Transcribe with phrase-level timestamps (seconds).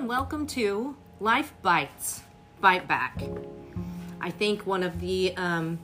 [0.00, 2.22] and welcome to Life Bites
[2.58, 3.22] Bite Back.
[4.18, 5.78] I think one of the um,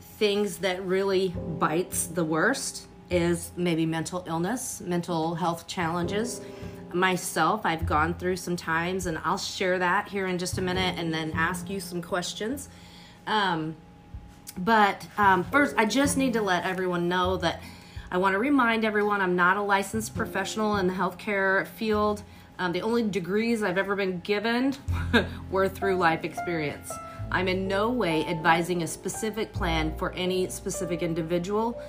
[0.00, 1.28] things that really
[1.58, 6.42] bites the worst is maybe mental illness, mental health challenges.
[6.92, 10.98] Myself, I've gone through some times, and I'll share that here in just a minute
[10.98, 12.68] and then ask you some questions.
[13.26, 13.76] Um,
[14.58, 17.62] but um, first, I just need to let everyone know that
[18.10, 22.22] I want to remind everyone I'm not a licensed professional in the healthcare field.
[22.58, 24.74] Um, the only degrees I've ever been given
[25.50, 26.92] were through life experience.
[27.30, 31.80] I'm in no way advising a specific plan for any specific individual.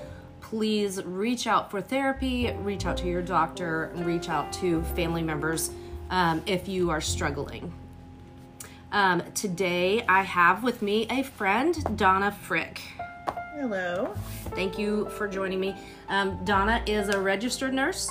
[0.42, 5.24] Please reach out for therapy, reach out to your doctor, and reach out to family
[5.24, 5.72] members
[6.10, 7.72] um, if you are struggling.
[8.92, 12.82] Um, today, I have with me a friend, Donna Frick.
[13.56, 14.14] Hello.
[14.56, 15.76] Thank you for joining me.
[16.10, 18.10] Um, Donna is a registered nurse.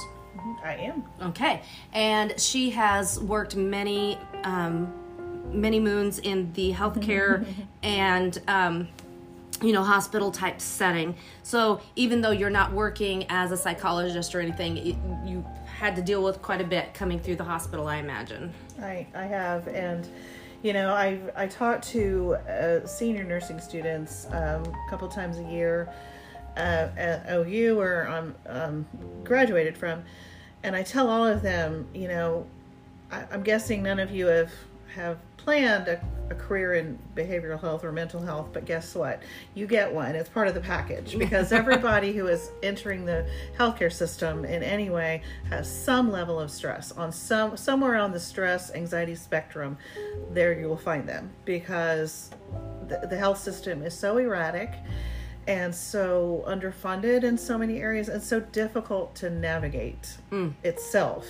[0.62, 1.04] I am.
[1.22, 4.92] Okay, and she has worked many, um,
[5.52, 7.46] many moons in the healthcare
[7.82, 8.88] and, um,
[9.62, 11.14] you know, hospital type setting.
[11.42, 16.02] So even though you're not working as a psychologist or anything, it, you had to
[16.02, 18.52] deal with quite a bit coming through the hospital, I imagine.
[18.80, 20.08] I I have, and
[20.62, 25.44] you know, I've I taught to uh, senior nursing students um, a couple times a
[25.44, 25.92] year
[26.56, 28.86] uh, at OU, where I'm um,
[29.24, 30.02] graduated from,
[30.62, 32.46] and I tell all of them, you know,
[33.10, 34.52] I, I'm guessing none of you have
[34.94, 39.22] have planned a, a career in behavioral health or mental health, but guess what?
[39.54, 40.14] You get one.
[40.14, 44.90] It's part of the package because everybody who is entering the healthcare system in any
[44.90, 49.78] way has some level of stress on some somewhere on the stress anxiety spectrum.
[50.32, 52.30] There you will find them because
[52.88, 54.74] the, the health system is so erratic
[55.48, 60.16] and so underfunded in so many areas and so difficult to navigate
[60.62, 61.26] itself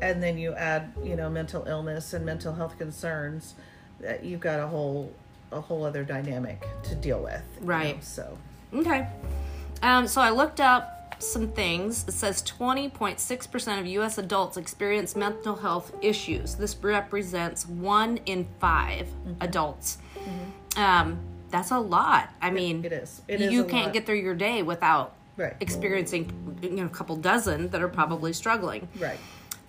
[0.00, 3.54] and then you add you know mental illness and mental health concerns
[4.00, 5.12] that you've got a whole
[5.52, 8.02] a whole other dynamic to deal with you know, Right.
[8.04, 8.38] so
[8.72, 9.06] Okay.
[9.82, 12.04] Um, so I looked up some things.
[12.08, 14.18] It says 20.6% of U.S.
[14.18, 16.56] adults experience mental health issues.
[16.56, 19.06] This represents one in 5
[19.40, 19.98] adults.
[20.76, 21.18] Um,
[21.54, 22.30] that's a lot.
[22.42, 23.22] I mean, it is.
[23.28, 23.94] It is you a can't lot.
[23.94, 25.54] get through your day without Right.
[25.60, 26.30] experiencing
[26.62, 28.88] you know, a couple dozen that are probably struggling.
[29.00, 29.18] right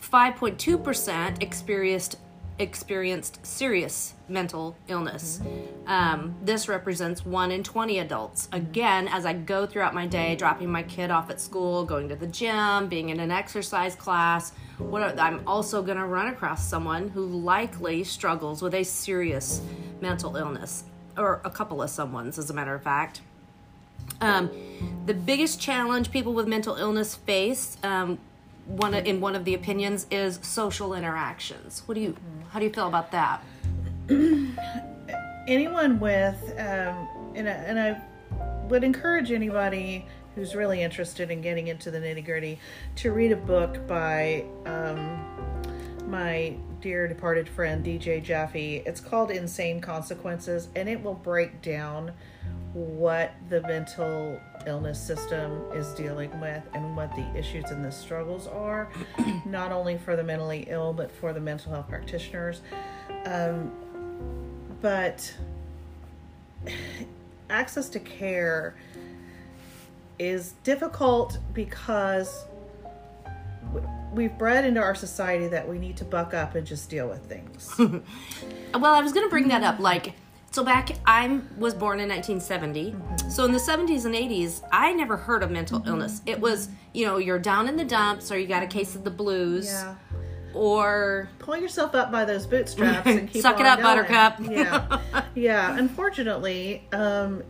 [0.01, 2.17] 5.2% experienced
[2.57, 5.41] experienced serious mental illness.
[5.87, 8.47] Um, this represents one in 20 adults.
[8.53, 12.15] Again, as I go throughout my day, dropping my kid off at school, going to
[12.15, 17.09] the gym, being in an exercise class, what I'm also going to run across someone
[17.09, 19.61] who likely struggles with a serious
[19.99, 20.85] mental illness,
[21.17, 23.21] or a couple of someone's, as a matter of fact.
[24.21, 24.49] Um,
[25.05, 28.17] the biggest challenge people with mental illness face, um,
[28.67, 31.83] one in one of the opinions, is social interactions.
[31.85, 32.15] What do you?
[32.51, 33.43] How do you feel about that?
[35.47, 38.01] anyone with um, and, I, and I
[38.67, 42.59] would encourage anybody who's really interested in getting into the nitty gritty
[42.97, 45.21] to read a book by um,
[46.07, 48.83] my dear departed friend DJ Jaffe.
[48.85, 52.11] It's called Insane Consequences, and it will break down
[52.73, 58.45] what the mental illness system is dealing with and what the issues and the struggles
[58.45, 58.87] are,
[59.47, 62.61] not only for the mentally ill, but for the mental health practitioners.
[63.25, 63.71] Um,
[64.79, 65.33] but
[67.49, 68.75] access to care
[70.19, 72.45] is difficult because
[74.15, 77.25] we've bred into our society that we need to buck up and just deal with
[77.25, 77.73] things.
[78.73, 79.79] Well, I was going to bring that up.
[79.79, 80.15] Like,
[80.51, 82.93] so back, I was born in 1970.
[83.29, 86.21] So in the 70s and 80s, I never heard of mental illness.
[86.25, 89.05] It was, you know, you're down in the dumps, or you got a case of
[89.05, 89.95] the blues, yeah.
[90.53, 93.95] or Pull yourself up by those bootstraps and keep Suck it on up, going.
[94.03, 94.39] Buttercup.
[94.41, 95.23] yeah.
[95.35, 95.77] Yeah.
[95.77, 97.43] Unfortunately, um,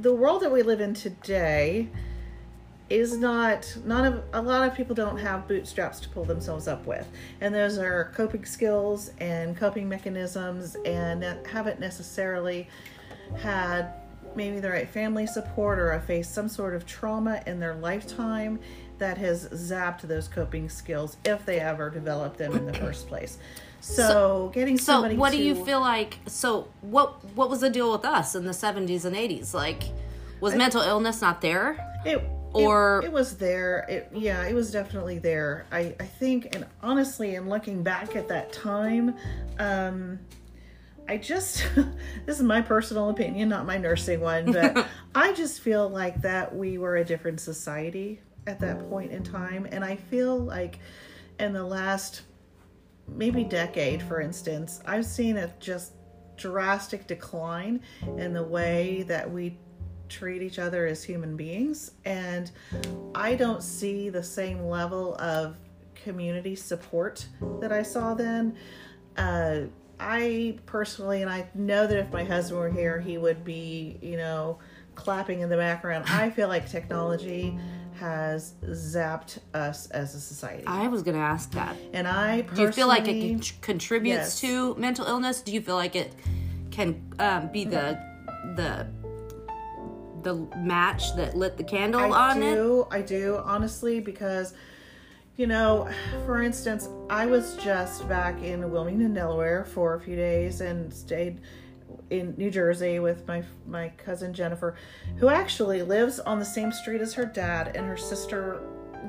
[0.00, 1.88] the world that we live in today
[2.90, 6.86] is not none of a lot of people don't have bootstraps to pull themselves up
[6.86, 7.06] with
[7.40, 12.68] and those are coping skills and coping mechanisms and haven't necessarily
[13.36, 13.92] had
[14.34, 18.58] maybe the right family support or have faced some sort of trauma in their lifetime
[18.98, 23.38] that has zapped those coping skills if they ever developed them in the first place
[23.80, 25.14] so, getting somebody.
[25.14, 25.20] so.
[25.20, 26.18] What do you feel like?
[26.26, 29.54] So, what what was the deal with us in the 70s and 80s?
[29.54, 29.84] Like,
[30.40, 31.78] was mental illness not there?
[32.04, 32.22] It,
[32.66, 33.86] Or- it, it was there.
[33.88, 35.66] It, yeah, it was definitely there.
[35.70, 39.14] I, I think, and honestly, in looking back at that time,
[39.58, 40.18] um,
[41.08, 41.66] I just
[42.26, 46.54] this is my personal opinion, not my nursing one, but I just feel like that
[46.54, 50.78] we were a different society at that point in time, and I feel like
[51.38, 52.22] in the last
[53.06, 55.92] maybe decade, for instance, I've seen a just
[56.36, 57.80] drastic decline
[58.16, 59.56] in the way that we
[60.08, 61.92] treat each other as human beings.
[62.04, 62.50] And
[63.14, 65.56] I don't see the same level of
[65.94, 67.26] community support
[67.60, 68.56] that I saw then.
[69.16, 69.62] Uh,
[70.00, 74.16] I personally, and I know that if my husband were here, he would be, you
[74.16, 74.58] know,
[74.94, 76.04] clapping in the background.
[76.08, 77.58] I feel like technology
[77.98, 80.64] has zapped us as a society.
[80.66, 81.76] I was going to ask that.
[81.92, 84.40] And I personally Do you feel like it con- contributes Yes.
[84.42, 85.42] to mental illness?
[85.42, 86.14] Do you feel like it
[86.70, 87.98] can um, be the
[88.54, 88.86] the
[90.28, 92.54] the match that lit the candle I on it?
[92.54, 94.54] do, I do, honestly, because
[95.36, 95.88] you know,
[96.26, 101.40] for instance, I was just back in Wilmington, Delaware for a few days and stayed
[102.10, 104.74] in New Jersey with my my cousin Jennifer,
[105.18, 108.60] who actually lives on the same street as her dad, and her sister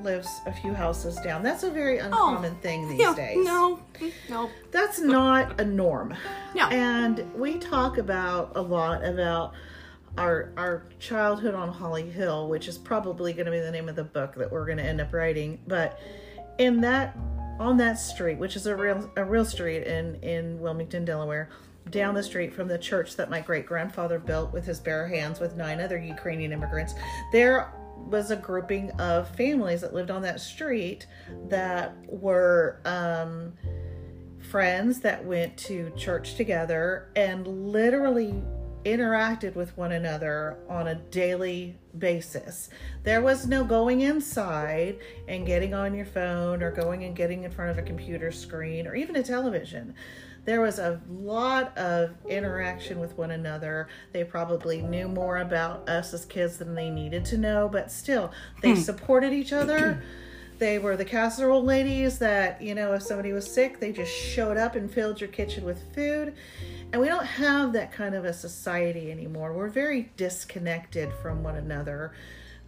[0.04, 1.42] lives a few houses down.
[1.42, 3.44] That's a very oh, uncommon thing these Yeah, days.
[3.44, 3.80] no,
[4.30, 4.50] no.
[4.72, 6.14] That's not a norm.
[6.56, 6.68] No.
[6.68, 9.54] And we talk about a lot about
[10.18, 13.96] our our childhood on Holly Hill, which is probably going to be the name of
[13.96, 15.60] the book that we're going to end up writing.
[15.68, 16.00] But
[16.58, 17.18] in that
[17.60, 21.50] on that street, which is a real a real street in in Wilmington, Delaware,
[21.90, 25.40] down the street from the church that my great grandfather built with his bare hands
[25.40, 26.94] with nine other Ukrainian immigrants,
[27.32, 27.74] there
[28.08, 31.06] was a grouping of families that lived on that street
[31.48, 33.54] that were um,
[34.50, 38.42] friends that went to church together and literally
[38.86, 42.70] interacted with one another on a daily basis.
[43.04, 47.52] There was no going inside and getting on your phone or going and getting in
[47.52, 49.94] front of a computer screen or even a television.
[50.46, 53.88] There was a lot of interaction with one another.
[54.14, 58.32] They probably knew more about us as kids than they needed to know, but still,
[58.62, 58.80] they hmm.
[58.80, 60.02] supported each other.
[60.60, 64.58] They were the casserole ladies that, you know, if somebody was sick, they just showed
[64.58, 66.36] up and filled your kitchen with food.
[66.92, 69.54] And we don't have that kind of a society anymore.
[69.54, 72.14] We're very disconnected from one another,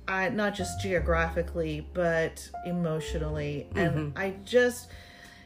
[0.08, 3.68] uh, not just geographically, but emotionally.
[3.76, 4.90] And I just,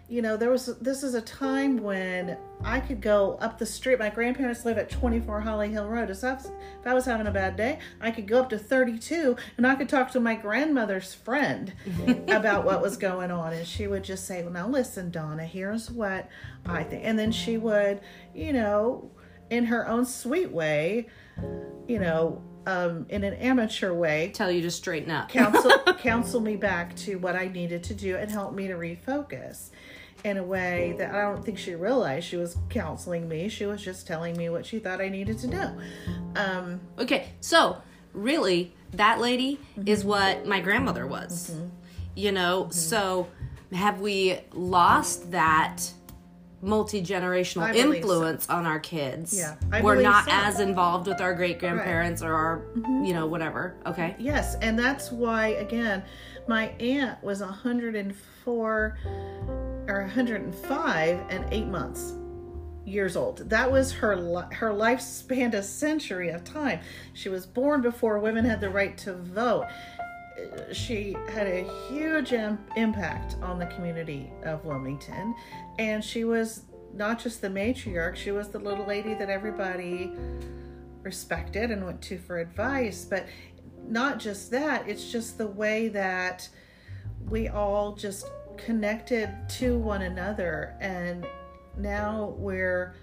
[0.08, 3.98] you know, there was this is a time when I could go up the street.
[3.98, 6.12] My grandparents live at 24 Holly Hill Road.
[6.12, 8.58] If I was, if I was having a bad day, I could go up to
[8.60, 11.74] 32 and I could talk to my grandmother's friend
[12.28, 13.54] about what was going on.
[13.54, 16.30] And she would just say, Well, now listen, Donna, here's what
[16.68, 17.04] I think.
[17.04, 18.02] And then she would,
[18.34, 19.12] you know,
[19.50, 21.08] in her own sweet way,
[21.88, 25.30] you know, um, in an amateur way, Tell you to straighten up.
[25.30, 29.70] counsel counsel me back to what I needed to do and help me to refocus
[30.26, 33.48] in a way that I don't think she realized she was counseling me.
[33.48, 35.78] She was just telling me what she thought I needed to know.
[36.36, 37.78] Um, Okay, so
[38.12, 39.88] really, that lady mm-hmm.
[39.88, 41.52] is what my grandmother was.
[41.52, 41.68] Mm-hmm.
[42.16, 42.72] You know, mm-hmm.
[42.72, 43.28] so
[43.72, 45.84] have we lost that
[46.60, 47.96] multi generational I believe so.
[47.98, 49.38] influence on our kids?
[49.38, 50.32] Yeah, I We're not so.
[50.34, 53.76] as involved with our great grandparents or our, you know, whatever.
[53.86, 54.16] Okay.
[54.18, 56.04] yes, and that's why again,
[56.48, 58.98] my aunt was 104
[59.88, 62.14] or 105 and 8 months
[62.86, 63.50] years old.
[63.50, 66.80] That was her li- her life spanned a century of time.
[67.14, 69.66] She was born before women had the right to vote.
[70.72, 75.34] She had a huge Im- impact on the community of Wilmington,
[75.80, 80.12] and she was not just the matriarch; she was the little lady that everybody
[81.02, 83.06] respected and went to for advice.
[83.06, 83.26] But
[83.88, 86.48] not just that; it's just the way that
[87.30, 91.26] we all just connected to one another and
[91.78, 92.96] now we're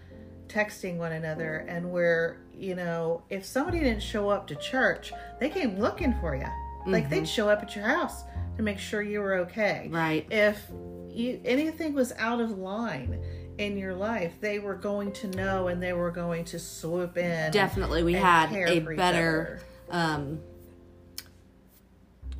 [0.49, 5.49] texting one another and we're you know if somebody didn't show up to church they
[5.49, 6.47] came looking for you
[6.87, 8.25] like they'd show up at your house
[8.56, 10.26] to make sure you were okay Right.
[10.30, 10.61] if
[11.11, 13.23] you anything was out of line
[13.59, 17.52] in your life they were going to know and they were going to swoop in
[17.52, 20.40] Definitely, we had a better um,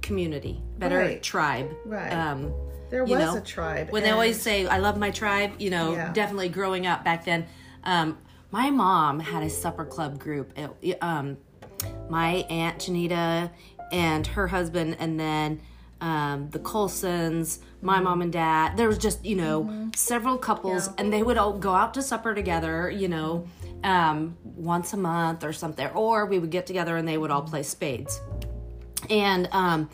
[0.01, 1.23] community, better Right.
[1.23, 1.71] tribe.
[1.85, 2.11] Right.
[2.13, 2.53] Um,
[2.93, 5.71] there was you know, a tribe when they always say i love my tribe you
[5.71, 6.13] know Yeah.
[6.13, 7.47] definitely growing up back then
[7.85, 8.19] um,
[8.53, 11.39] my mom had a supper club group It- um,
[12.09, 13.51] my aunt janita
[13.91, 15.61] and her husband and then
[16.03, 20.95] um, the colsons my mom and dad there was just you know several couples Mm-hmm.
[20.99, 21.05] Yeah.
[21.05, 23.47] and they would all go out to supper together you know
[23.85, 27.43] um, once a month or something or we would get together and they would all
[27.43, 28.21] play spades
[29.11, 29.89] and um,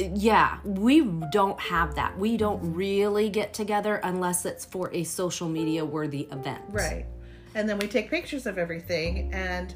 [0.00, 2.18] yeah, we don't have that.
[2.18, 6.62] We don't really get together unless it's for a social media worthy event.
[6.68, 7.06] Right.
[7.54, 9.74] And then we take pictures of everything, and,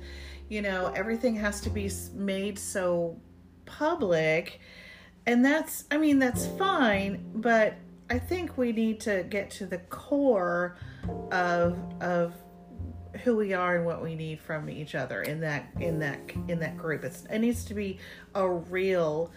[0.48, 3.20] you know, everything has to be made so
[3.66, 4.60] public.
[5.26, 7.74] And that's, I mean, that's fine, but
[8.10, 10.76] I think we need to get to the core
[11.32, 12.34] of of
[13.22, 16.58] who we are and what we need from each other in that in that in
[16.60, 17.04] that group.
[17.04, 17.98] It's, it needs to be
[18.34, 19.32] a real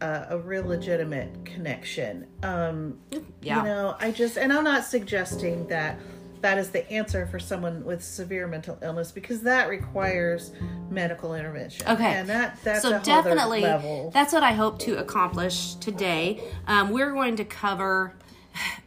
[0.00, 2.26] uh, a real legitimate connection.
[2.42, 2.98] Um,
[3.42, 3.58] Yeah.
[3.58, 5.98] You know, I just and I'm not suggesting that
[6.40, 10.52] that is the answer for someone with severe mental illness because that requires
[10.88, 11.86] medical intervention.
[11.86, 12.14] Okay.
[12.14, 14.10] and that that's a so definitely level.
[14.14, 18.14] that's what i hope to accomplish today um, we're going to cover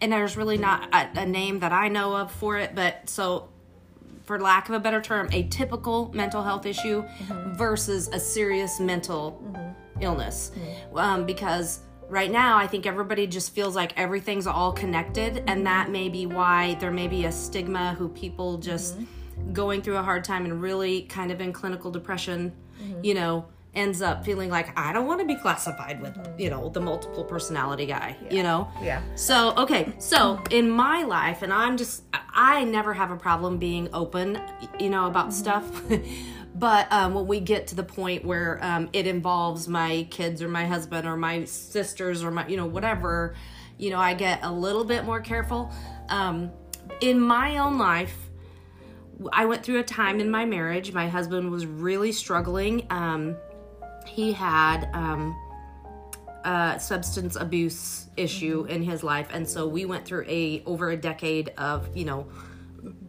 [0.02, 3.48] and there's really not a, a name that i know of for it but so
[4.24, 7.54] for lack of a better term a typical mental health issue Mm-hmm.
[7.54, 9.40] versus a serious mental
[10.00, 10.52] illness.
[10.94, 10.98] Mm.
[10.98, 15.64] Um, because right now i think everybody just feels like everything's all connected and mm-hmm.
[15.64, 19.54] that may be why there may be a stigma who people just mm-hmm.
[19.54, 23.04] going through a hard time and really kind of in clinical depression mm-hmm.
[23.04, 26.70] you know ends up feeling like i don't want to be classified with you know
[26.70, 28.68] the multiple personality guy you know?
[28.82, 29.02] Yeah.
[29.16, 33.90] so okay, so in my life, and I'm just I never have a problem being
[33.94, 34.42] open,
[34.80, 35.64] you know, about stuff.
[36.56, 40.48] but um, when we get to the point where um, it involves my kids or
[40.48, 43.36] my husband or my sisters or my you know whatever,
[43.78, 45.72] you know, I get a little bit more careful.
[46.10, 46.52] Um,
[47.02, 48.16] in my own life,
[49.32, 50.94] I went through a time in my marriage.
[50.94, 52.86] My husband was really struggling.
[52.90, 53.36] Um,
[54.06, 55.36] he had um,
[56.46, 60.98] a substance abuse issue in his life, and so we went through a over a
[60.98, 62.28] decade of you know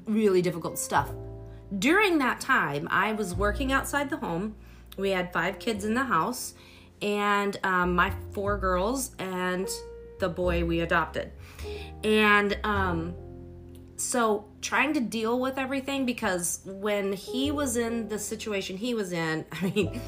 [0.06, 1.10] really difficult stuff.
[1.78, 4.56] During that time, I was working outside the home.
[4.96, 6.54] We had five kids in the house,
[7.02, 9.68] and um, my four girls and
[10.20, 11.32] the boy we adopted,
[12.04, 13.14] and um,
[13.96, 19.12] so trying to deal with everything because when he was in the situation he was
[19.12, 20.00] in i mean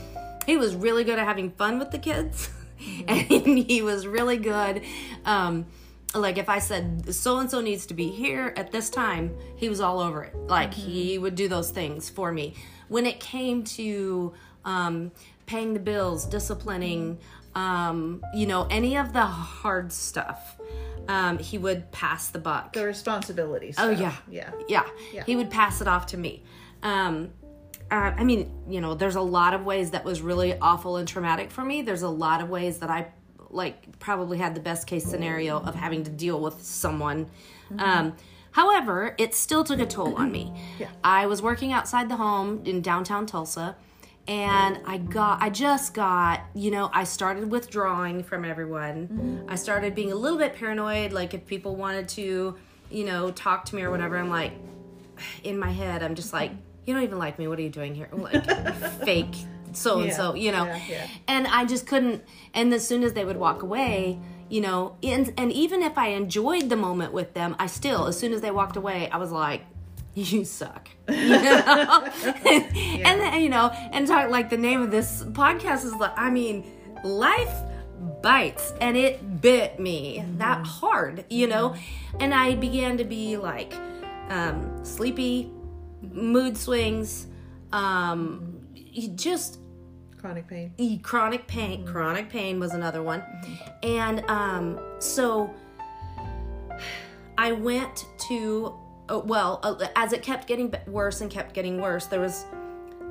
[0.44, 2.50] he was really good at having fun with the kids
[3.08, 4.82] and he was really good
[5.25, 5.66] um
[6.14, 9.68] like if i said so and so needs to be here at this time he
[9.68, 12.54] was all over it like he would do those things for me
[12.88, 14.32] when it came to
[14.64, 15.10] um
[15.46, 17.18] paying the bills disciplining
[17.54, 20.56] um you know any of the hard stuff
[21.08, 23.75] um he would pass the buck the responsibility.
[23.78, 24.22] Oh stuff.
[24.28, 24.86] yeah, yeah.
[25.12, 25.25] yeah.
[25.25, 26.42] He would pass it off to me.
[26.82, 27.30] Um,
[27.90, 31.06] uh, I mean, you know, there's a lot of ways that was really awful and
[31.06, 31.82] traumatic for me.
[31.82, 33.08] There's a lot of ways that I
[33.56, 37.28] like probably had the best case scenario of having to deal with someone.
[37.78, 38.14] Um,
[38.52, 40.52] however, it still took a toll on me.
[40.78, 40.88] Yeah.
[41.02, 43.76] I was working outside the home in downtown Tulsa.
[44.28, 49.44] And I got, I just got, you know, I started withdrawing from everyone.
[49.48, 51.12] I started being a little bit paranoid.
[51.12, 52.56] Like, if people wanted to,
[52.90, 54.52] you know, talk to me or whatever, I'm like,
[55.44, 56.50] in my head, I'm just like,
[56.84, 57.46] you don't even like me.
[57.46, 58.08] What are you doing here?
[58.12, 58.44] Like,
[59.04, 59.36] fake
[59.76, 60.64] so and so, you know.
[60.64, 61.06] Yeah, yeah.
[61.28, 62.25] And I just couldn't.
[62.54, 64.18] And as soon as they would walk away,
[64.49, 68.18] you know, and, and even if I enjoyed the moment with them, I still, as
[68.18, 69.62] soon as they walked away, I was like,
[70.14, 70.88] you suck.
[71.09, 72.09] You know?
[72.47, 76.30] And then, you know, and talk like the name of this podcast is like, I
[76.30, 76.64] mean,
[77.04, 77.54] life
[78.23, 81.76] bites and it bit me that hard, you know?
[82.18, 83.75] And I began to be like
[84.30, 85.52] um, sleepy,
[86.02, 87.26] mood swings,
[87.73, 88.66] um,
[89.14, 89.59] just
[90.26, 90.75] Chronic pain.
[90.76, 91.87] e- chronic pain.
[91.87, 93.23] Chronic pain was another one.
[93.85, 95.54] And um so
[97.38, 98.75] i went to
[99.11, 102.47] uh, well uh, as it kept getting worse and kept getting worse there was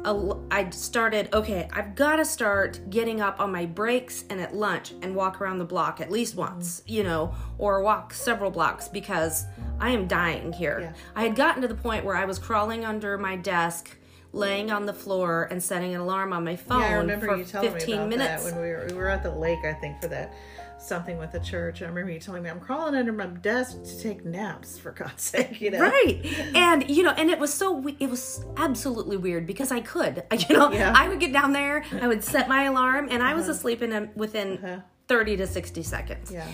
[0.06, 4.56] a i started okay i've got to start getting up on my breaks and at
[4.56, 8.88] lunch and walk around the block at least once you know or walk several blocks
[8.88, 9.46] because
[9.80, 10.80] i am dying here.
[10.82, 10.94] Yeah.
[11.16, 13.96] i had gotten to the point where i was crawling under my desk
[14.36, 17.38] laying on the floor and setting an alarm on my phone Yeah, I remember for
[17.38, 19.60] you telling 15 me about minutes that when we were we were at the lake.
[19.64, 20.34] I think for that
[20.78, 21.82] something with the church.
[21.82, 24.78] I remember you telling me I'm crawling under my desk to take naps.
[24.78, 25.80] For God's sake, you know.
[25.80, 26.20] right
[26.56, 30.56] and you know and it was so it was absolutely weird because i could you
[30.56, 30.94] know Yeah.
[30.96, 33.92] i would get down there i would set my alarm and i was asleep in
[33.94, 34.80] a, within Uh-huh.
[35.08, 36.48] 30 to 60 seconds Yeah.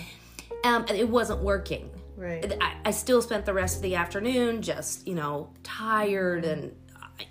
[0.64, 2.52] um, and it wasn't working Right.
[2.60, 6.72] I, I still spent the rest of the afternoon just you know tired and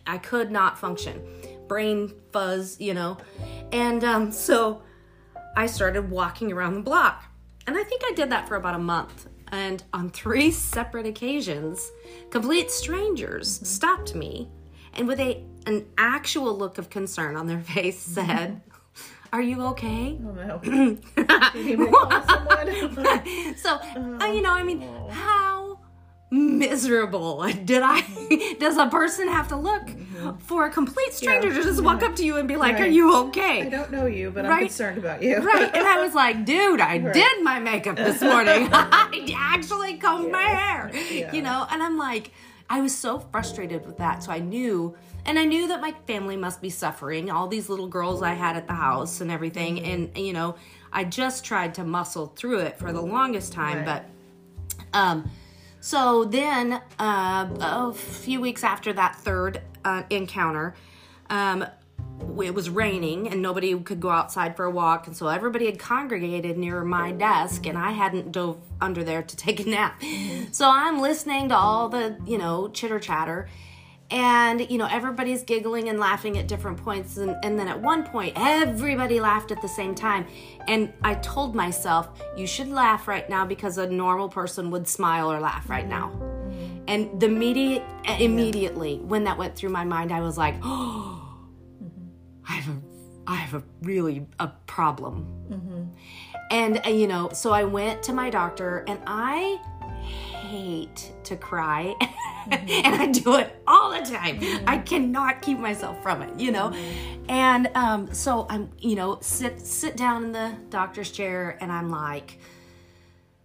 [0.07, 1.21] I, could not function.
[1.67, 3.17] Brain fuzz you know?
[3.71, 4.81] And um, so
[5.55, 7.23] i started walking around the block.
[7.67, 9.27] And i think i did that for about a month.
[9.51, 11.91] And on three separate occasions
[12.29, 14.49] complete strangers stopped me
[14.93, 18.61] and with a an actual look of concern on their face said
[19.33, 20.19] are you okay?
[20.25, 20.59] Oh no.
[20.59, 21.03] Did
[21.55, 23.55] you need me to call someone?
[23.55, 23.79] so
[24.21, 25.50] uh, you know i mean how
[26.31, 27.43] miserable.
[27.65, 28.01] Did I?
[28.59, 29.89] Does a person have to look
[30.39, 31.55] for a complete stranger Yeah.
[31.55, 34.05] to just walk up to you and be like, "Are you okay I don't know
[34.05, 35.37] you, but I'm concerned about you.
[35.41, 38.69] Right, and I was like, "Dude, I did my makeup this morning.
[38.71, 41.33] I actually combed my hair." Yeah.
[41.33, 42.31] You know, and I'm like,
[42.69, 44.23] I was so frustrated with that.
[44.23, 44.95] So I knew,
[45.25, 47.29] and I knew that my family must be suffering.
[47.29, 50.15] All these little girls I had at the house and everything, Mm-hmm.
[50.15, 50.55] and you know,
[50.93, 54.03] I just tried to muscle through it for the longest time, Right.
[54.93, 55.29] but um,
[55.81, 60.75] so then uh, a few weeks after that third uh, encounter,
[61.29, 61.65] um,
[62.41, 65.79] it was raining and nobody could go outside for a walk, and so everybody had
[65.79, 70.01] congregated near my desk, and I hadn't dove under there to take a nap.
[70.53, 73.49] So I'm listening to all the you know chitter chatter.
[74.11, 78.03] And you know everybody's giggling and laughing at different points, and, and then at one
[78.03, 80.27] point everybody laughed at the same time.
[80.67, 85.31] And I told myself, you should laugh right now because a normal person would smile
[85.31, 86.11] or laugh right now.
[86.87, 87.85] And the media
[88.19, 91.37] immediately when that went through my mind, I was like, oh,
[92.49, 92.81] I have a,
[93.27, 95.93] I have a really a problem.
[96.51, 99.57] And uh, you know, so I went to my doctor, and I
[100.41, 102.85] hate to cry, mm-hmm.
[102.85, 104.39] and I do it all the time.
[104.39, 104.67] Mm-hmm.
[104.67, 106.69] I cannot keep myself from it, you know.
[106.69, 107.25] Mm-hmm.
[107.29, 111.89] And um, so I'm, you know, sit sit down in the doctor's chair, and I'm
[111.89, 112.39] like.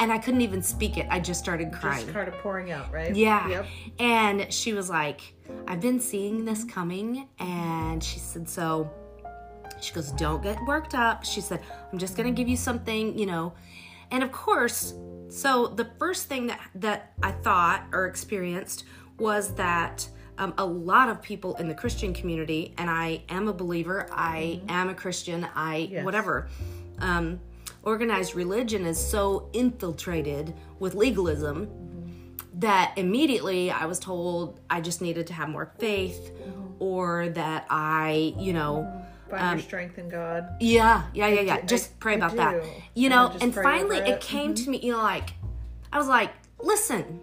[0.00, 1.08] And I couldn't even speak it.
[1.10, 2.06] I just started crying.
[2.06, 3.16] Just of pouring out, right?
[3.16, 3.48] Yeah.
[3.48, 3.66] Yep.
[3.98, 5.34] And she was like,
[5.66, 7.26] I've been seeing this coming.
[7.40, 8.88] And she said, So
[9.80, 11.24] she goes, Don't get worked up.
[11.24, 11.60] She said,
[11.92, 13.52] I'm just going to give you something, you know.
[14.10, 14.94] And of course,
[15.28, 18.84] so the first thing that, that I thought or experienced
[19.18, 23.52] was that um, a lot of people in the Christian community, and I am a
[23.52, 26.04] believer, I am a Christian, I, Yes.
[26.04, 26.48] whatever.
[27.00, 27.40] Um,
[27.82, 31.68] organized religion is so infiltrated with legalism
[32.54, 36.32] that immediately I was told I just needed to have more faith
[36.80, 38.97] or that I, you know,
[39.30, 40.48] Find Um, your strength in God.
[40.60, 41.60] yeah, yeah, yeah, yeah.
[41.60, 42.62] do- Just pray I about that.
[42.94, 44.20] You know, I and finally it it.
[44.20, 44.36] Mm-hmm.
[44.36, 45.30] came to me, you know, like,
[45.92, 47.20] I was like, listen,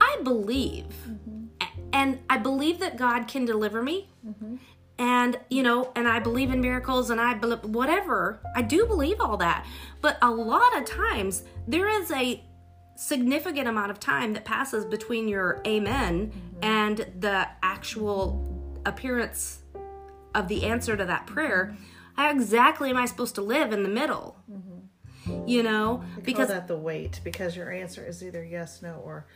[0.00, 1.44] I believe, Mm-hmm.
[1.92, 4.08] and I believe that God can deliver me.
[4.26, 4.56] Mm-hmm.
[4.98, 8.40] And, you know, and I believe in miracles and I believe whatever.
[8.54, 9.64] I do believe all that.
[10.02, 12.44] But a lot of times there is a
[12.96, 16.64] significant amount of time that passes between your amen Mm-hmm.
[16.64, 18.46] and the actual
[18.84, 19.59] appearance
[20.34, 21.76] of the answer to that prayer,
[22.16, 24.36] how exactly am I supposed to live in the middle?
[25.46, 29.26] You know, Because because that the wait, because your answer is either yes, no, or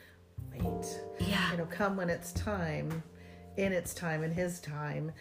[0.51, 1.01] wait.
[1.21, 1.53] Yeah.
[1.53, 3.03] It'll come when it's time,
[3.57, 5.13] in its time, in His time.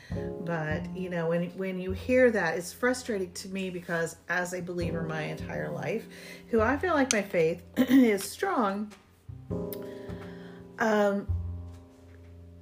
[0.41, 4.61] But you know, when when you hear that, it's frustrating to me because as a
[4.61, 6.05] believer my entire life,
[6.49, 8.91] who I feel like my faith is strong.
[10.79, 11.27] Um,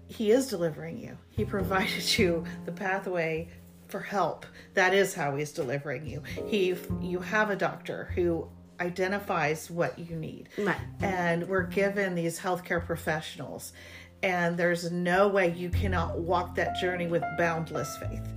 [0.08, 1.18] he is delivering you.
[1.32, 3.50] He provided you the pathway
[3.88, 4.46] for help.
[4.74, 6.22] That is how he's delivering you.
[6.48, 8.48] He you have a doctor who
[8.80, 10.50] identifies what you need.
[10.58, 10.78] Right.
[11.02, 13.74] And we're given these healthcare professionals
[14.24, 18.28] and there's no way you cannot walk that journey with boundless faith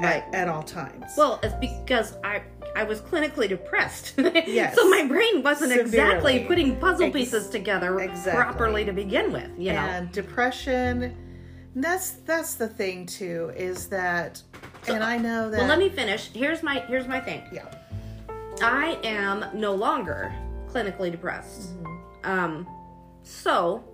[0.00, 1.12] at, at all times.
[1.16, 2.42] well, it's because I
[2.74, 4.14] I was clinically depressed.
[4.46, 4.74] Yes.
[4.74, 8.32] so my brain wasn't exactly putting puzzle pieces together exactly.
[8.32, 9.78] properly to begin with, you know.
[9.78, 11.16] and depression
[11.74, 14.42] that's that's the thing too is that
[14.86, 16.30] and I know that well, let me finish.
[16.32, 17.42] Here's my here's my thing.
[17.52, 17.66] yeah.
[18.62, 20.32] I am no longer
[20.68, 21.70] clinically depressed.
[22.22, 22.66] Um,
[23.22, 23.84] so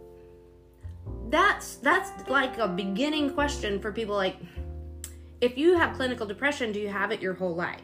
[1.28, 4.16] that's that's like a beginning question for people.
[4.16, 4.36] Like,
[5.40, 7.80] if you have clinical depression, do you have it your whole life?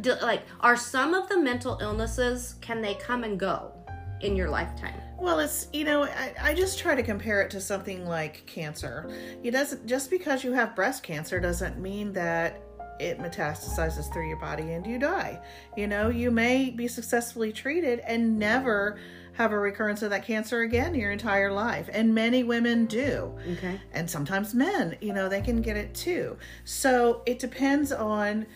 [0.00, 3.72] Do, like, are some of the mental illnesses can they come and go
[4.20, 5.00] in your lifetime?
[5.18, 9.10] Well, it's you know I, I just try to compare it to something like cancer.
[9.42, 12.60] It doesn't just because you have breast cancer doesn't mean that
[13.00, 15.40] it metastasizes through your body and you die.
[15.76, 18.98] You know, you may be successfully treated and never
[19.32, 21.88] have a recurrence of that cancer again your entire life.
[21.92, 23.36] And many women do.
[23.52, 23.80] Okay.
[23.92, 26.36] And sometimes men, you know, they can get it too.
[26.64, 28.46] So it depends on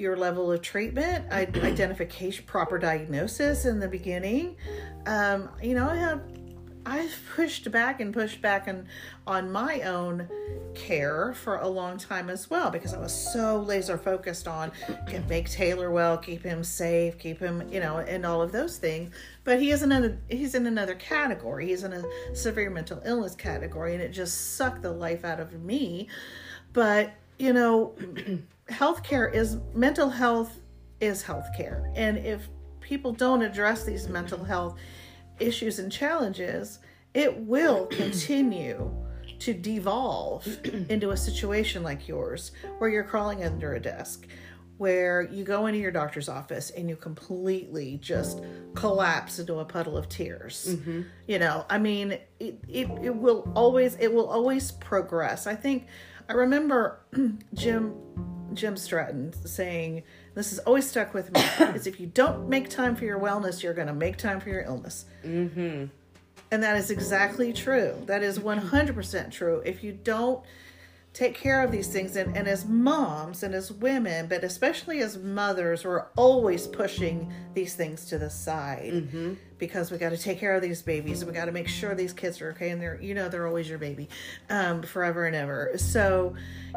[0.00, 4.56] your level of treatment, identification, proper diagnosis in the beginning.
[5.06, 6.22] Um, you know, I have
[6.86, 8.86] I've pushed back and pushed back and
[9.26, 10.28] on my own
[10.74, 14.72] care for a long time as well because I was so laser focused on
[15.06, 18.78] can make Taylor well, keep him safe, keep him, you know, and all of those
[18.78, 19.12] things.
[19.44, 21.68] But he is another he's in another category.
[21.68, 22.02] He's in a
[22.34, 26.08] severe mental illness category and it just sucked the life out of me.
[26.72, 27.94] But, you know,
[28.70, 30.60] healthcare is mental health
[31.00, 31.92] is healthcare.
[31.96, 32.48] And if
[32.80, 34.78] people don't address these mental health
[35.38, 36.80] issues and challenges,
[37.14, 38.90] it will continue
[39.38, 40.46] to devolve
[40.90, 44.26] into a situation like yours where you're crawling under a desk
[44.80, 48.40] where you go into your doctor's office and you completely just
[48.74, 50.68] collapse into a puddle of tears.
[50.70, 51.02] Mm-hmm.
[51.28, 55.46] You know, I mean, it, it, it will always it will always progress.
[55.46, 55.86] I think
[56.30, 57.04] I remember
[57.54, 57.94] Jim
[58.54, 60.02] Jim Stratton saying
[60.34, 61.40] this has always stuck with me
[61.74, 64.48] is if you don't make time for your wellness, you're going to make time for
[64.48, 65.04] your illness.
[65.24, 65.86] Mm-hmm.
[66.52, 67.94] And that is exactly true.
[68.06, 69.62] That is 100% true.
[69.64, 70.42] If you don't
[71.12, 75.16] take care of these things, and, and as moms and as women, but especially as
[75.18, 78.92] mothers, we're always pushing these things to the side
[79.60, 81.24] because we got to take care of these babies.
[81.24, 83.68] We got to make sure these kids are okay, and they're you know they're always
[83.68, 84.08] your baby,
[84.48, 85.70] um, forever and ever.
[85.76, 86.34] So,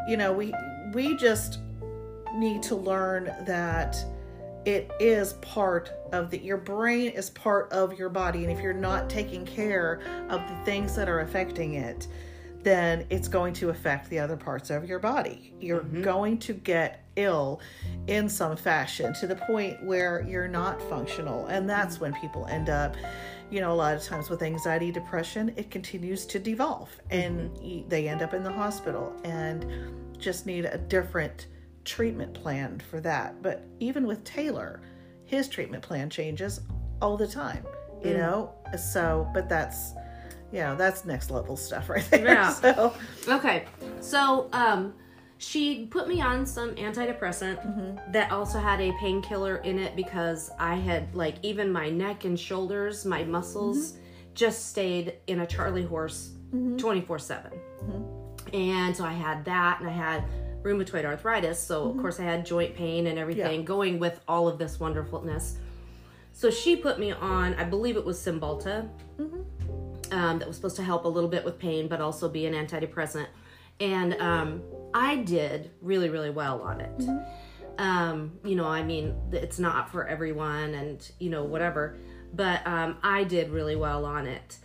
[0.08, 0.54] you know we
[0.94, 1.60] we just
[2.36, 3.96] need to learn that
[4.66, 8.74] it is part of the your brain is part of your body and if you're
[8.74, 12.08] not taking care of the things that are affecting it
[12.64, 17.04] then it's going to affect the other parts of your body you're going to get
[17.18, 17.60] ill
[18.08, 22.70] in some fashion to the point where you're not functional and that's when people end
[22.70, 22.96] up
[23.50, 27.84] you know a lot of times with anxiety depression it continues to devolve and y-
[27.88, 29.66] they end up in the hospital and
[30.20, 31.48] just need a different
[31.86, 33.42] treatment plan for that.
[33.42, 34.80] But even with Taylor,
[35.26, 36.62] his treatment plan changes
[37.02, 37.66] all the time,
[38.02, 38.54] you know?
[38.78, 39.92] So, but that's,
[40.54, 42.24] yeah, that's next level stuff right there.
[42.26, 42.54] Yeah.
[42.54, 42.94] So,
[43.28, 43.66] Okay,
[44.00, 44.94] so um,
[45.44, 48.12] she put me on some antidepressant mm-hmm.
[48.12, 52.40] that also had a painkiller in it because I had like even my neck and
[52.40, 54.02] shoulders, my muscles mm-hmm.
[54.34, 56.78] just stayed in a Charlie horse mm-hmm.
[56.78, 57.52] 24 7.
[58.54, 60.24] And so I had that and I had
[60.62, 61.60] rheumatoid arthritis.
[61.60, 63.66] So, of course, I had joint pain and everything Yeah.
[63.66, 65.58] going with all of this wonderfulness.
[66.32, 68.90] So she put me on, I believe it was Cymbalta
[70.12, 72.54] um, that was supposed to help a little bit with pain, but also be an
[72.54, 73.28] antidepressant.
[73.84, 77.04] And um, I did really, really well on it.
[77.78, 81.98] Um, you know, I mean, it's not for everyone, and you know, whatever.
[82.34, 84.58] But um, I did really well on it.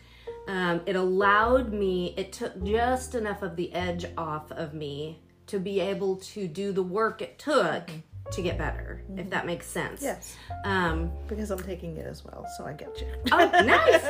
[0.46, 2.14] Um, it allowed me.
[2.16, 6.70] It took just enough of the edge off of me to be able to do
[6.70, 7.90] the work it took
[8.32, 9.00] to get better.
[9.16, 10.02] If that makes sense.
[10.02, 12.46] yes, Um, because I'm taking it as well.
[12.56, 13.06] So I get you.
[13.32, 14.04] oh, nice.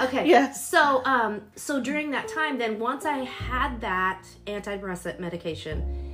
[0.00, 0.26] Okay.
[0.28, 0.68] Yes.
[0.68, 6.10] So, um, so during that time, then once I had that antidepressant medication,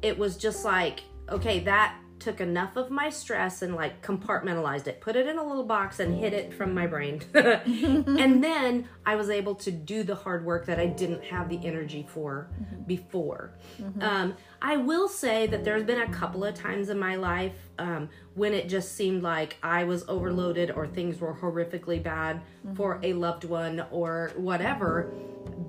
[0.00, 5.00] it was just like, okay, that took enough of my stress and like compartmentalized it,
[5.00, 7.20] put it in a little box and hid it from my brain.
[7.34, 11.58] and then I was able to do the hard work that I didn't have the
[11.64, 12.48] energy for
[12.86, 13.54] before.
[14.00, 18.08] Um, I will say that there's been a couple of times in my life um,
[18.34, 22.40] when it just seemed like I was overloaded or things were horrifically bad
[22.76, 25.12] for a loved one or whatever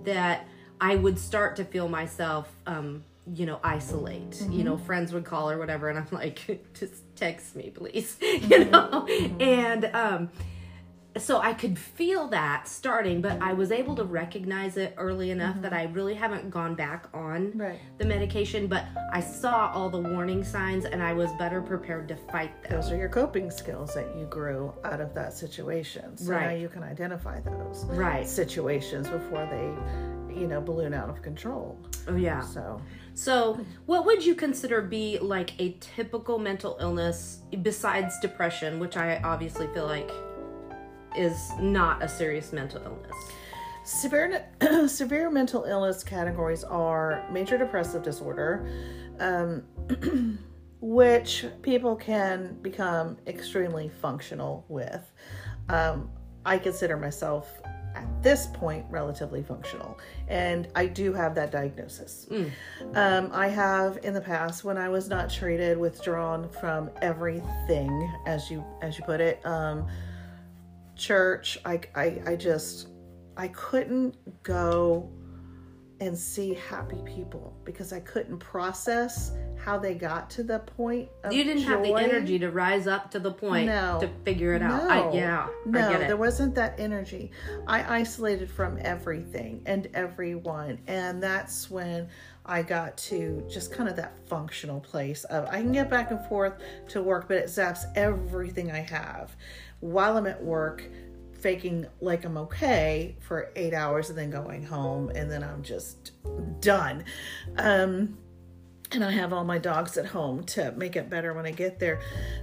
[0.03, 0.47] that
[0.79, 4.41] I would start to feel myself, um, you know, isolate.
[4.49, 4.85] You know, mm-hmm.
[4.85, 8.17] friends would call or whatever, and I'm like, just text me, please.
[8.33, 8.51] Mm-hmm.
[8.51, 9.41] you know, mm-hmm.
[9.41, 10.29] and um,
[11.17, 15.61] so I could feel that starting, but I was able to recognize it early enough
[15.61, 17.79] that I really haven't gone back on Right.
[17.99, 22.15] the medication, but I saw all the warning signs and I was better prepared to
[22.15, 22.71] fight them.
[22.71, 26.17] Those are your coping skills that you grew out of that situation.
[26.17, 28.27] So now you can identify those Right.
[28.27, 31.77] situations before they, you know, balloon out of control.
[32.07, 32.41] Oh yeah.
[32.41, 32.81] So,
[33.15, 39.21] So, what would you consider be like a typical mental illness besides depression, which I
[39.23, 40.09] obviously feel like
[41.15, 43.15] is not a serious mental illness?
[43.85, 44.45] Severe,
[44.87, 48.67] severe mental illness categories are major depressive disorder,
[49.19, 49.63] um,
[50.81, 55.11] which people can become extremely functional with.
[55.69, 56.09] Um,
[56.45, 57.61] I consider myself
[57.95, 62.27] at this point relatively functional, and I do have that diagnosis.
[62.95, 68.49] Um, I have in the past, when I was not treated, withdrawn from everything, as
[68.49, 69.45] you as you put it.
[69.45, 69.87] Um,
[70.95, 72.89] church I, I i just
[73.35, 75.09] i couldn't go
[75.99, 79.31] and see happy people because i couldn't process
[79.63, 83.09] how they got to the point of You didn't have the energy to rise up
[83.11, 83.97] to the point No.
[84.01, 84.83] to figure it out.
[84.83, 86.07] no, I, yeah, no I get it.
[86.07, 87.31] there wasn't that energy
[87.67, 92.09] i isolated from everything and everyone and that's when
[92.45, 96.25] i got to just kind of that functional place of i can get back and
[96.25, 96.53] forth
[96.89, 99.35] to work but it zaps everything i have
[99.79, 100.83] while i'm at work
[101.43, 106.11] faking like i'm okay for eight hours and then going home and then i'm just
[106.61, 107.03] done
[107.57, 108.17] um
[108.93, 111.79] and I have all my dogs at home to make it better when I get
[111.79, 111.99] there.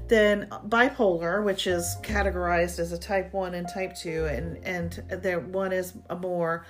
[0.08, 5.34] Then bipolar, which is categorized as a type one and type two, and and the
[5.34, 6.66] one is a more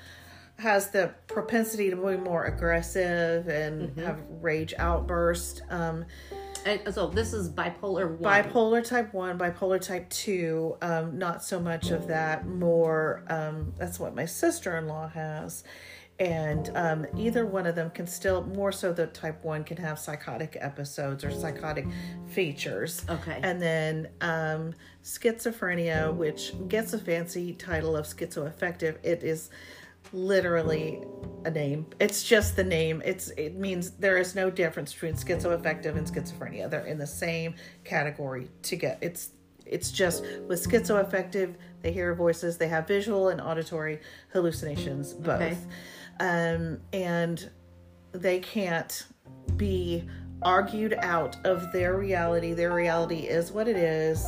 [0.59, 5.63] has the propensity to be more aggressive and have rage outburst.
[5.71, 6.05] Um,
[6.67, 8.45] And so this is bipolar one.
[8.45, 13.99] bipolar type 1 bipolar type 2 um, not so much of that more um, that's
[13.99, 15.65] what my sister-in-law has
[16.19, 19.99] and um, either one of them can still more so the type 1 can have
[19.99, 21.87] psychotic episodes or psychotic
[22.27, 23.41] features Okay.
[23.43, 29.49] and then um, schizophrenia which gets a fancy title of schizoaffective it is
[30.13, 31.03] literally
[31.45, 31.87] a name.
[31.99, 33.03] It's just the name.
[33.05, 36.71] It's it means there is no difference between schizoaffective and schizophrenia.
[36.71, 38.99] They're in the same category to get.
[39.01, 39.31] It's
[39.67, 44.01] it's just with schizoaffective, they hear voices, they have visual and auditory
[44.33, 45.41] hallucinations both.
[45.41, 45.57] Okay.
[46.19, 47.51] Um and
[48.13, 49.07] they can't
[49.57, 50.09] be
[50.43, 52.53] argued out of their reality.
[52.53, 54.27] Their reality is what it is.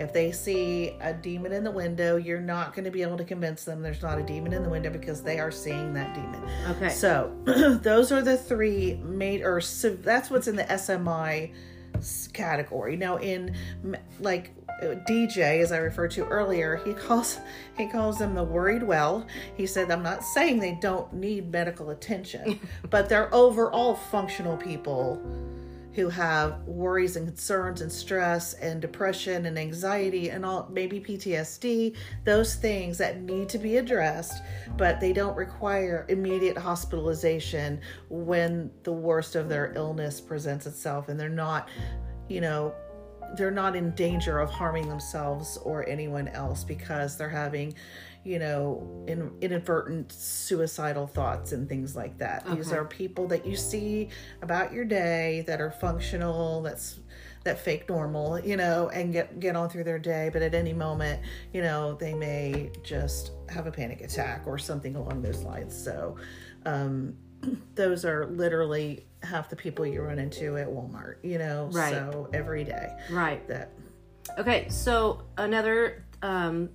[0.00, 3.24] If they see a demon in the window, you're not going to be able to
[3.24, 6.42] convince them there's not a demon in the window because they are seeing that demon.
[6.70, 6.88] Okay.
[6.88, 7.36] So,
[7.82, 11.52] those are the three made, or so that's what's in the SMI
[12.32, 12.96] category.
[12.96, 13.54] Now, in
[14.20, 17.38] like DJ, as I referred to earlier, he calls
[17.76, 19.26] he calls them the worried well.
[19.56, 22.58] He said, "I'm not saying they don't need medical attention,
[22.90, 25.20] but they're overall functional people."
[25.94, 31.96] Who have worries and concerns and stress and depression and anxiety and all maybe PTSD,
[32.24, 34.42] those things that need to be addressed,
[34.76, 41.18] but they don't require immediate hospitalization when the worst of their illness presents itself and
[41.18, 41.68] they're not,
[42.28, 42.72] you know,
[43.36, 47.74] they're not in danger of harming themselves or anyone else because they're having
[48.24, 52.44] you know in, inadvertent suicidal thoughts and things like that.
[52.54, 54.08] These are people that you see
[54.42, 57.00] about your day that are functional that's
[57.44, 60.30] that fake normal you know and get get on through their day.
[60.32, 64.96] But at any moment you know they may just have a panic attack or something
[64.96, 65.76] along those lines.
[65.76, 66.16] So
[66.66, 67.16] um
[67.74, 71.92] those are literally half the people you run into at Walmart, you know, Right.
[71.92, 73.46] so every day Right.
[73.48, 73.70] that
[74.38, 76.70] Okay, so another um,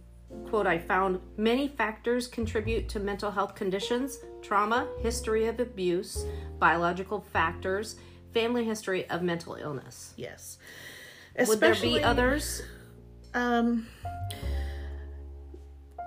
[0.49, 6.25] quote I found many factors contribute to mental health conditions trauma, history of abuse,
[6.59, 7.95] biological factors,
[8.33, 10.13] family history of mental illness.
[10.17, 10.57] yes.
[11.47, 12.61] Would there be others?
[13.33, 13.87] um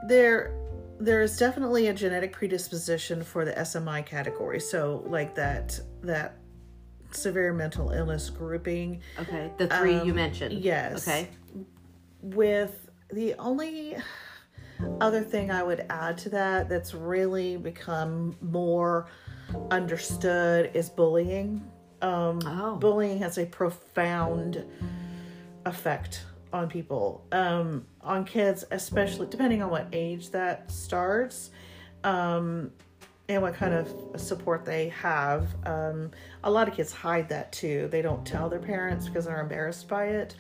[0.07, 0.53] there
[1.01, 4.61] there is definitely a genetic predisposition for the SMI category.
[4.61, 6.37] So like that that
[7.13, 10.53] severe mental illness grouping Okay, the three you Um, mentioned.
[10.55, 11.07] yes.
[11.09, 11.29] Okay.
[12.21, 13.97] with the only
[15.01, 19.07] other thing I would add to that that's really become more
[19.71, 21.63] understood is bullying.
[22.03, 22.77] Um, Oh.
[22.77, 24.65] Bullying has a profound
[25.65, 31.51] effect on people, um, on kids, especially depending on what age that starts.
[32.05, 32.71] Um,
[33.29, 35.47] and what kind of support they have.
[35.67, 36.11] Um,
[36.45, 37.89] a lot of kids hide that too.
[37.91, 40.35] They don't tell their parents because they're embarrassed by it.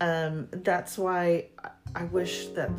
[0.00, 1.46] Um, that's why
[1.94, 2.70] I- wish that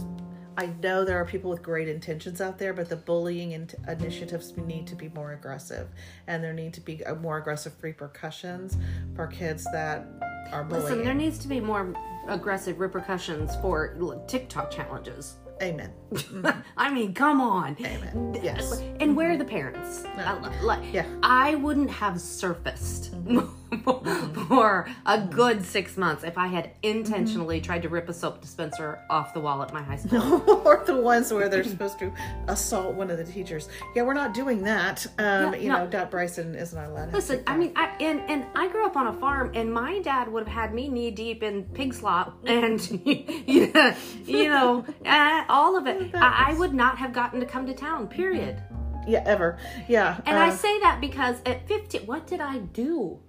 [0.58, 4.56] I know there are people with great intentions out there, but the bullying in- initiatives
[4.58, 5.88] need to be more aggressive,
[6.28, 8.78] and there need to be uh, more aggressive repercussions
[9.16, 10.06] for kids that
[10.52, 10.86] are bullying.
[10.86, 11.94] Listen, there needs to be more
[12.28, 13.96] aggressive repercussions for
[14.28, 15.38] TikTok challenges.
[15.62, 15.92] Amen.
[16.78, 17.78] I mean, come on.
[17.80, 18.38] Amen.
[18.44, 18.82] Yes.
[19.00, 19.40] And where are mm-hmm.
[19.40, 20.04] the parents?
[20.18, 21.06] I, like, Yeah.
[21.24, 23.40] I wouldn't have surfaced mm-hmm.
[24.48, 29.00] for a good six months if I had intentionally tried to rip a soap dispenser
[29.10, 30.44] off the wall at my high school.
[30.66, 32.12] or the ones where they're supposed to
[32.48, 33.70] assault one of the teachers.
[33.96, 35.06] Yeah, we're not doing that.
[35.18, 35.80] Um, Yeah, you no.
[35.80, 37.08] know, Dot Bryson is not allowed.
[37.08, 40.00] To Listen, I mean, I, and and I grew up on a farm, and my
[40.00, 45.44] dad would have had me knee deep in pig slop, and yeah, you know, uh,
[45.50, 46.14] all of it.
[46.16, 48.08] I, I would not have gotten to come to town.
[48.08, 48.62] Period.
[49.08, 49.58] yeah, ever.
[49.88, 50.20] Yeah.
[50.26, 53.20] And uh, I say that because at 15, what did I do?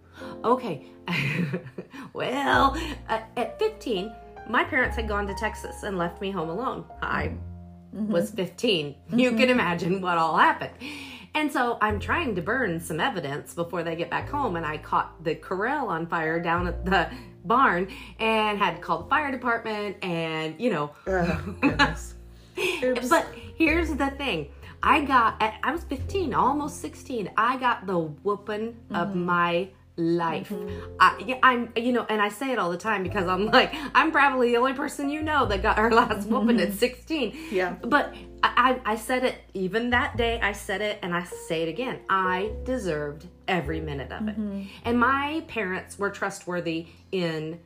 [0.45, 0.87] Okay,
[2.13, 2.77] well,
[3.09, 4.13] uh, at 15,
[4.49, 6.85] my parents had gone to Texas and left me home alone.
[7.03, 7.33] I
[7.93, 8.95] was 15.
[9.15, 10.73] You can imagine what all happened.
[11.35, 14.79] And so I'm trying to burn some evidence before they get back home, and I
[14.79, 17.11] caught the corral on fire down at the
[17.45, 21.55] barn and had to call the fire department and, you know, oh,
[23.09, 23.27] but
[23.57, 24.49] here's the thing.
[24.83, 27.31] I got, I was 15, almost 16.
[27.37, 29.25] I got the whooping of Mm-hmm.
[29.25, 30.51] my life.
[30.51, 30.95] Mm-hmm.
[31.01, 33.75] I, yeah, I'm you know, and I say it all the time because I'm like
[33.95, 36.35] I'm probably the only person you know that got her last mm-hmm.
[36.35, 37.33] whooping at 16.
[37.33, 37.55] Mm-hmm.
[37.55, 37.77] Yeah.
[37.83, 40.41] But I, I said it even that day.
[40.41, 42.01] I said it, and I say it again.
[42.09, 44.63] I deserved every minute of it, mm-hmm.
[44.85, 47.59] and my parents were trustworthy in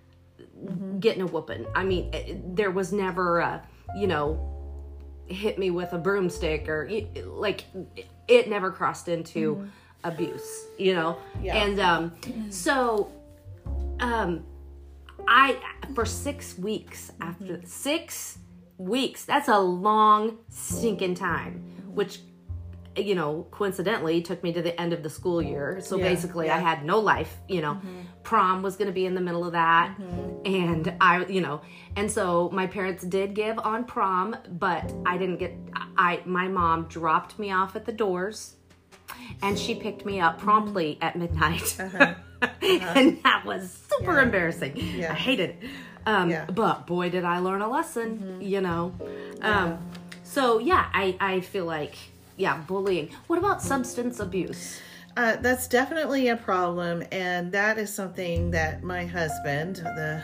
[1.00, 1.66] getting a whooping.
[1.74, 3.66] I mean, it, there was never a,
[3.96, 4.46] you know,
[5.26, 6.90] hit me with a broomstick or
[7.24, 7.64] like
[8.28, 9.68] it never crossed into
[10.04, 11.18] abuse, you know.
[11.42, 11.56] Yeah.
[11.56, 12.12] And um,
[12.50, 13.10] so,
[14.00, 14.44] um,
[15.28, 15.56] I
[15.94, 18.38] for six weeks after six
[18.80, 19.24] weeks.
[19.24, 21.62] That's a long stinking time,
[21.94, 22.20] which
[22.96, 25.80] you know coincidentally took me to the end of the school year.
[25.80, 27.36] So Yeah, basically, I had no life.
[27.48, 27.80] You know,
[28.22, 29.96] prom was going to be in the middle of that,
[30.44, 31.60] and I, you know,
[31.96, 35.56] and so my parents did give on prom, but I didn't get.
[35.96, 38.56] I my mom dropped me off at the doors.
[39.42, 41.76] And she picked me up promptly at midnight.
[41.80, 44.22] and that was super Yeah.
[44.22, 44.76] embarrassing.
[44.76, 45.12] Yeah.
[45.12, 45.70] I hated it.
[46.06, 46.44] Um, Yeah.
[46.46, 48.94] But boy, did I learn a lesson, you know.
[49.42, 49.78] Um,
[50.24, 51.94] so, yeah, I, I feel like,
[52.36, 53.10] yeah, bullying.
[53.26, 54.78] What about substance abuse?
[55.16, 60.22] Uh, that's definitely a problem, and that is something that my husband, the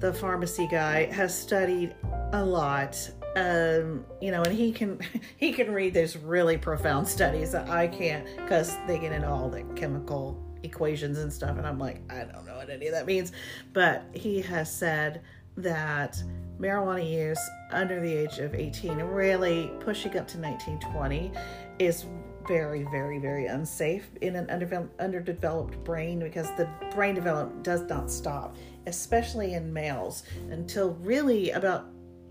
[0.00, 1.94] the pharmacy guy, has studied
[2.32, 2.96] a lot.
[3.36, 4.98] Um, you know, and he can
[5.36, 9.48] he can read those really profound studies that I can't because they get into all
[9.48, 13.06] the chemical equations and stuff, and I'm like, I don't know what any of that
[13.06, 13.32] means.
[13.72, 15.22] But he has said
[15.56, 16.22] that
[16.58, 17.40] marijuana use
[17.70, 21.32] under the age of 18 and really pushing up to 19 20
[21.78, 22.04] is
[22.46, 28.10] very very very unsafe in an underdevel- underdeveloped brain because the brain development does not
[28.10, 31.86] stop especially in males until really about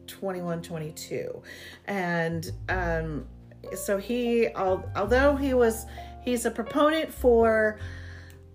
[0.09, 1.41] 21 22
[1.85, 3.25] and um
[3.75, 5.85] so he although he was
[6.23, 7.79] he's a proponent for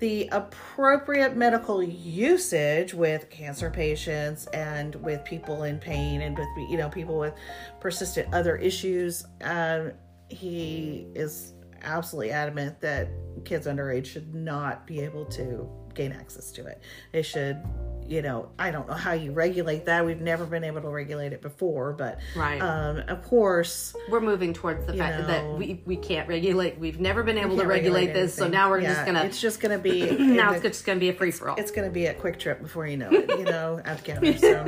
[0.01, 6.77] the appropriate medical usage with cancer patients and with people in pain and with you
[6.77, 7.35] know people with
[7.81, 9.93] persistent other issues um,
[10.29, 13.09] he is absolutely adamant that
[13.45, 16.83] kids underage should not be able to gain access to it.
[17.13, 17.63] They should
[18.07, 21.33] you know i don't know how you regulate that we've never been able to regulate
[21.33, 22.61] it before but Right.
[22.61, 25.27] um, of course We're moving towards the fact know.
[25.27, 26.79] that we, we can't regulate.
[26.79, 29.23] We've never been able to can't regulate, this, so now we're Yeah, just gonna.
[29.25, 31.57] it's just gonna be now in it's the- just gonna be a free for all.
[31.57, 34.39] it's going to be a QuikTrip before you know it, you know, at the.
[34.39, 34.65] So,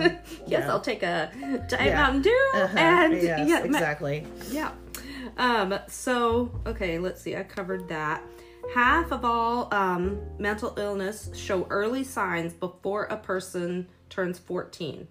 [0.46, 0.70] Yes, know.
[0.72, 1.30] I'll take a
[1.68, 2.02] giant Yeah.
[2.02, 2.78] Mountain Dew Uh-huh.
[2.78, 4.26] and yes, yeah, exactly.
[4.50, 4.72] Yeah.
[5.36, 7.36] Um, so, okay, let's see.
[7.36, 8.22] I covered that.
[8.74, 15.08] Half of all um, mental illness show early signs before a person turns 14.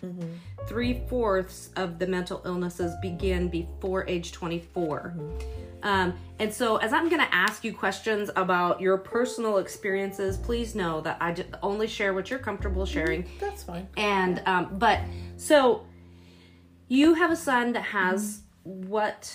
[0.67, 5.13] Three fourths of the mental illnesses begin before age 24.
[5.83, 10.73] Um, and so, as I'm going to ask you questions about your personal experiences, please
[10.73, 13.29] know that I only share what you're comfortable sharing.
[13.39, 13.87] That's fine.
[13.95, 15.01] And um, but
[15.37, 15.85] so
[16.87, 19.31] you have a son that has what?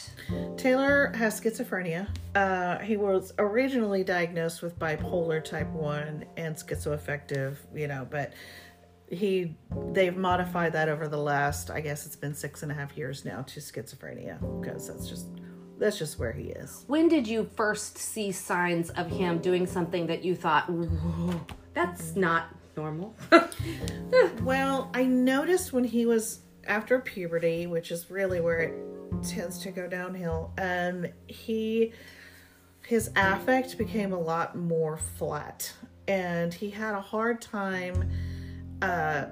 [0.56, 2.08] Taylor has schizophrenia.
[2.34, 8.32] Uh, he was originally diagnosed with bipolar type one and schizoaffective, you know, but
[9.08, 9.56] he
[9.92, 13.24] they've modified that over the last, I guess it's been six and a half years
[13.24, 15.28] now to schizophrenia because that's just
[15.78, 16.84] that's just where he is.
[16.88, 20.68] When did you first see signs of him doing something that you thought,
[21.72, 23.16] that's not normal?
[24.42, 28.74] Well, I noticed when he was after puberty, which is really where it
[29.22, 31.92] tends to go downhill, um, he
[32.86, 35.72] his affect became a lot more flat.
[36.08, 38.10] And he had a hard time
[38.82, 39.26] uh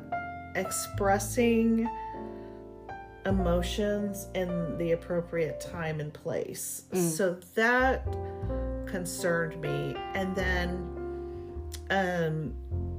[0.54, 1.88] expressing
[3.26, 6.84] emotions in the appropriate time and place.
[6.92, 8.06] So that
[8.86, 9.96] concerned me.
[10.14, 10.68] And then
[11.90, 12.54] um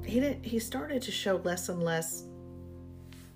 [0.06, 2.24] he didn't he started to show less and less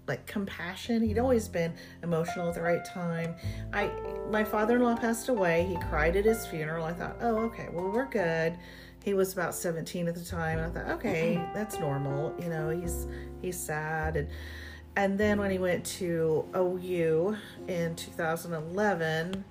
[0.08, 1.02] like compassion.
[1.02, 3.36] He'd always been emotional at the right time.
[3.74, 3.92] I
[4.30, 5.66] my father-in-law passed away.
[5.70, 6.86] He cried at his funeral.
[6.86, 8.58] I thought oh okay well we're good.
[9.04, 11.54] He was about 17 at the time and i thought okay mm-hmm.
[11.54, 13.08] that's normal you know he's
[13.42, 14.18] he's sad.
[14.18, 14.28] And
[14.96, 17.36] and then when he went to OU
[17.68, 19.44] in 2011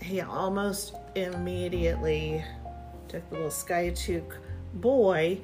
[0.00, 2.44] he almost immediately
[3.08, 4.34] took the little Skiatook
[4.74, 5.40] boy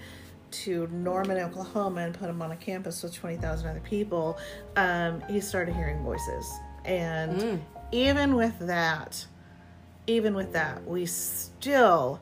[0.63, 4.39] to Norman, Oklahoma, and put him on a campus with 20,000 other people.
[4.77, 6.51] Um, he started hearing voices.
[6.85, 7.63] And
[7.93, 9.27] even with that,
[10.07, 12.21] even with that, we still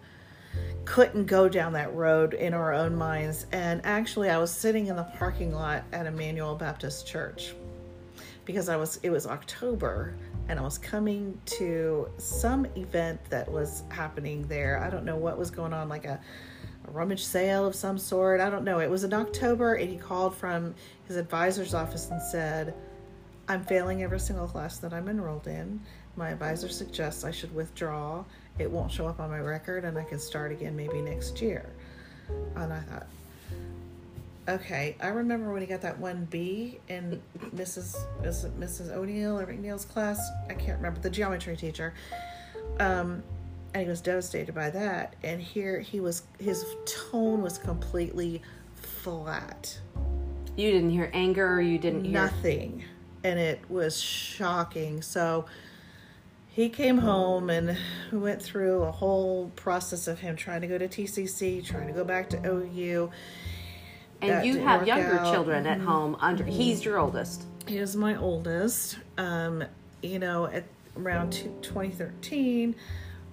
[0.85, 3.47] couldn't go down that road in our own minds.
[3.53, 7.55] And actually, I was sitting in the parking lot at Emmanuel Baptist Church
[8.45, 10.15] because I was it was October
[10.49, 14.83] and I was coming to some event that was happening there.
[14.83, 16.21] I don't know what was going on, like a,
[16.87, 18.41] a rummage sale of some sort.
[18.41, 18.81] I don't know.
[18.81, 20.75] It was in October and he called from
[21.07, 22.75] his advisor's office and said,
[23.49, 25.81] I'm failing every single class that I'm enrolled in.
[26.17, 28.25] My advisor suggests I should withdraw.
[28.59, 31.67] It won't show up on my record, and I can start again maybe next year.
[32.55, 33.07] And I thought,
[34.49, 37.21] okay, I remember when he got that one B in
[37.55, 37.97] Mrs.
[38.23, 38.95] Mrs.
[38.95, 40.21] O'Neill or McNeil's class.
[40.49, 41.95] I can't remember the geometry teacher.
[42.79, 43.23] Um,
[43.75, 45.15] and he was devastated by that.
[45.23, 48.43] And here he was, his tone was completely
[48.75, 49.79] flat.
[50.57, 52.85] You didn't hear anger or you didn't hear Nothing.
[53.25, 55.01] And it was shocking.
[55.01, 55.47] So
[56.49, 57.79] he came home and
[58.11, 61.93] we went through a whole process of him trying to go to TCC, trying to
[61.95, 63.11] go back to OU.
[64.21, 65.33] And That you have younger out.
[65.33, 67.45] children at home under he's your oldest.
[67.67, 68.99] He is my oldest.
[69.17, 69.65] Um,
[70.03, 70.65] you know, at
[70.97, 72.75] around two- 2013,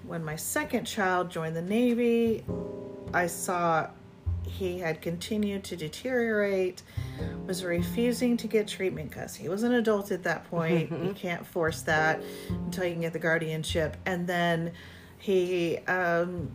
[0.05, 2.43] when my second child joined the Navy,
[3.13, 3.89] I saw
[4.43, 6.81] he had continued to deteriorate,
[7.45, 10.91] was refusing to get treatment because he was an adult at that point.
[11.03, 13.97] you can't force that until you can get the guardianship.
[14.05, 14.71] And then
[15.19, 16.49] he um,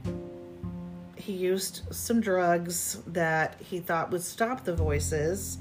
[1.17, 5.59] he used some drugs that he thought would stop the voices,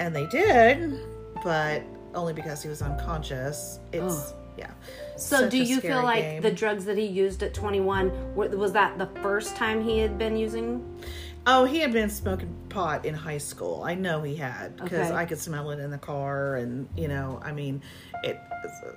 [0.00, 0.98] and they did,
[1.44, 1.82] but
[2.14, 3.80] only because he was unconscious.
[3.92, 4.70] It's yeah.
[5.16, 6.42] So Such do you feel like game.
[6.42, 10.36] the drugs that he used at 21 was that the first time he had been
[10.36, 10.84] using?
[11.46, 13.82] Oh, he had been smoking pot in high school.
[13.82, 15.14] I know he had because Okay.
[15.14, 17.80] I could smell it in the car, and you know, I mean,
[18.22, 18.38] it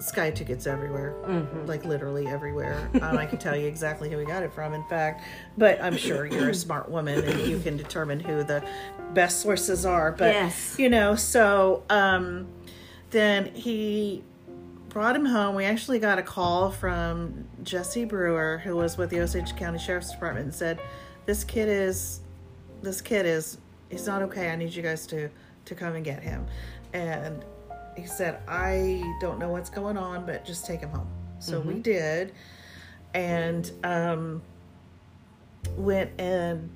[0.01, 1.66] sky tickets everywhere, Mm-hmm.
[1.68, 2.89] like literally everywhere.
[3.01, 5.24] um, I can tell you exactly who he got it from, in fact.
[5.57, 8.61] But I'm sure you're a smart woman and you can determine who the
[9.14, 10.11] best sources are.
[10.11, 10.76] But Yes.
[10.78, 12.47] you know, so um,
[13.11, 14.22] then he
[14.93, 15.55] brought him home.
[15.55, 20.11] We actually got a call from Jesse Brewer, who was with the Osage County Sheriff's
[20.11, 20.79] Department, and said,
[21.25, 22.21] "This kid is,
[22.83, 23.57] this kid is,
[23.89, 24.51] he's not okay.
[24.51, 25.29] I need you guys to
[25.65, 26.45] to come and get him."
[26.93, 27.43] And
[27.97, 31.79] he said, "I don't know what's going on, but just take him home." So we
[31.79, 32.33] did,
[33.13, 34.41] and um,
[35.75, 36.69] went and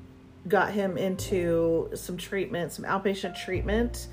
[0.47, 4.07] got him into some treatment, some outpatient treatment.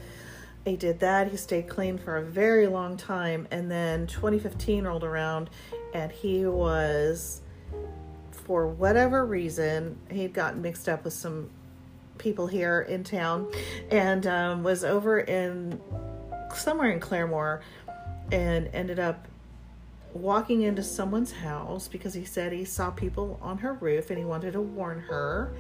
[0.65, 1.31] He did that.
[1.31, 3.47] He stayed clean for a very long time.
[3.51, 5.51] And then 2015 rolled around
[5.93, 7.43] and he was,
[8.31, 11.51] for whatever reason, he'd gotten mixed up with some
[12.19, 13.51] people here in town
[13.91, 15.81] and um, was over in
[16.55, 17.61] somewhere in Claremore
[18.33, 19.27] and ended up
[20.15, 24.25] walking into someone's house because he said he saw people on her roof and he
[24.25, 25.53] wanted to warn her.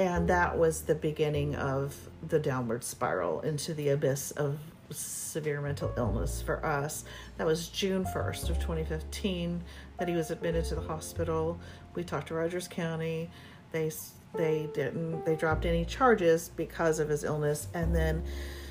[0.00, 1.94] And that was the beginning of
[2.26, 7.04] the downward spiral into the abyss of severe mental illness for us.
[7.36, 9.62] That was June 1st of 2015
[9.98, 11.60] that he was admitted to the hospital.
[11.94, 13.28] We talked to Rogers County.
[13.72, 13.92] They
[14.34, 18.24] they didn't they dropped any charges because of his illness and then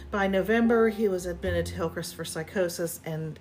[0.10, 3.40] by November he was admitted to Hillcrest for psychosis and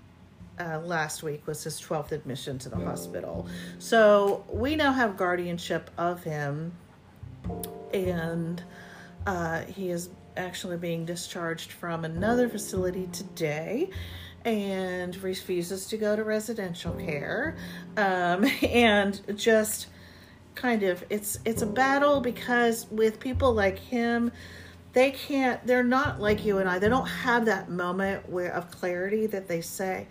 [0.61, 3.49] uh, last week was his 12th admission to the hospital.
[3.79, 6.73] So we now have guardianship of him,
[7.93, 8.63] and
[9.27, 13.91] uh, he is actually being discharged from another facility today.
[14.45, 17.57] And refuses to go to residential care.
[17.97, 19.89] Um, and just
[20.55, 24.33] kind of it's it's a battle because with people like him
[24.93, 26.79] they can't they're not like you and I.
[26.79, 30.09] They don't have that moment where of clarity that they say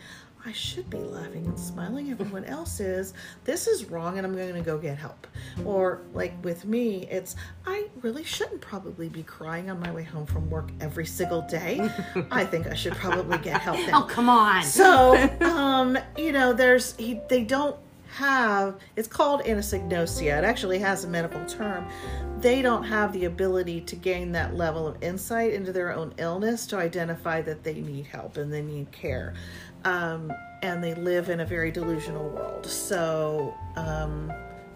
[0.47, 4.53] I should be laughing and smiling everyone else is this is wrong and I'm going
[4.53, 5.27] to go get help
[5.65, 7.35] or like with me it's
[7.65, 11.89] I really shouldn't probably be crying on my way home from work every single day
[12.31, 14.63] I think I should probably get help now Oh, come on.
[14.63, 17.75] so, um, you know, there's he they don't
[18.15, 20.37] have it's called anosognosia.
[20.37, 21.85] It actually has a medical term.
[22.39, 26.65] They don't have the ability to gain that level of insight into their own illness
[26.67, 29.33] to identify that they need help and they need care.
[29.87, 30.31] Um,
[30.63, 32.65] and they live in a very delusional world.
[32.65, 34.31] So, um,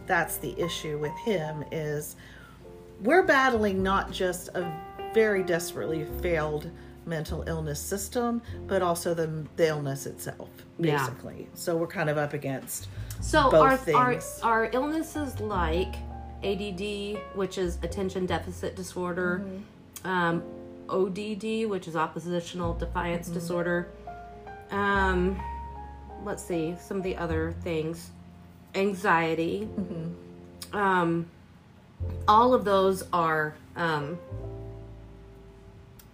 [0.06, 2.16] that's the issue with him is
[3.02, 4.72] we're battling not just a
[5.14, 6.70] very desperately failed
[7.06, 10.98] mental illness system, but also the, the illness itself, Yeah.
[10.98, 11.48] basically.
[11.56, 12.88] So we're kind of up against.
[13.22, 15.96] So both are, are are illnesses like
[16.44, 20.08] ADD, which is attention deficit disorder, Mm-hmm.
[20.08, 20.44] um,
[20.90, 23.34] ODD, which is oppositional defiance Mm-hmm.
[23.40, 23.88] disorder.
[24.72, 25.40] Um,
[26.24, 28.10] let's see some of the other things,
[28.76, 29.70] anxiety.
[29.78, 30.78] Mm-hmm.
[30.78, 31.26] Um,
[32.28, 34.18] all of those are um,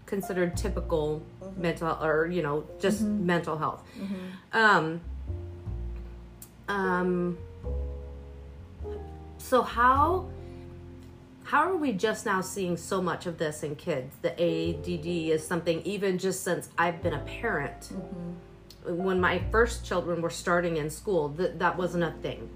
[0.05, 1.61] considered typical Mm-hmm.
[1.61, 3.83] mental or you know just mental health.
[4.53, 5.01] Um,
[6.67, 7.37] um,
[9.37, 10.25] so how
[11.43, 14.15] how are we just now seeing so much of this in kids?
[14.21, 17.89] The ADD is something even just since I've been a parent.
[18.87, 22.49] When my first children were starting in school, that that wasn't a thing.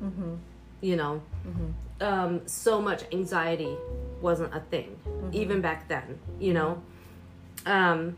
[0.81, 1.21] You know,
[1.99, 3.75] um, so much anxiety
[4.21, 4.97] wasn't a thing
[5.31, 6.19] even back then.
[6.39, 6.81] You know,
[7.65, 8.17] um,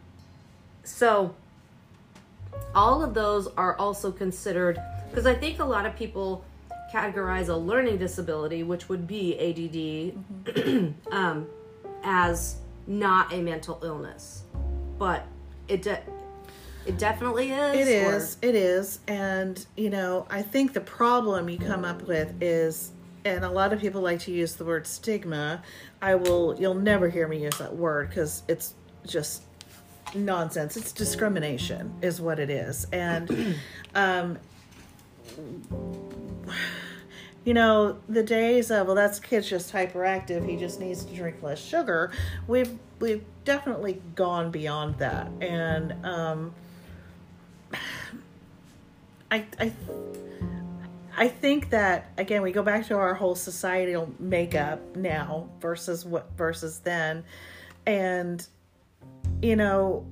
[0.83, 1.35] so
[2.75, 6.43] all of those are also considered because I think a lot of people
[6.93, 11.47] categorize a learning disability, which would be ADD, um,
[12.03, 14.43] as not a mental illness,
[14.99, 15.25] but
[15.67, 16.01] it de-
[16.85, 17.75] it definitely is.
[17.75, 18.35] It is.
[18.35, 18.47] Or...
[18.47, 18.99] It is.
[19.07, 22.91] And, you know, I think the problem you come up with is,
[23.25, 25.63] and a lot of people like to use the word stigma.
[26.01, 28.73] I will, you'll never hear me use that word because it's
[29.05, 29.43] just
[30.13, 30.77] nonsense.
[30.77, 32.85] It's discrimination, is what it is.
[32.91, 33.57] And,
[33.95, 34.37] um,
[37.45, 40.47] you know, the days of well, that's kid's just hyperactive.
[40.47, 42.11] He just needs to drink less sugar.
[42.47, 46.53] We've we've definitely gone beyond that, and um,
[49.33, 49.71] I I
[51.17, 56.29] I think that again we go back to our whole societal makeup now versus what
[56.37, 57.23] versus then,
[57.87, 58.47] and
[59.41, 60.05] you know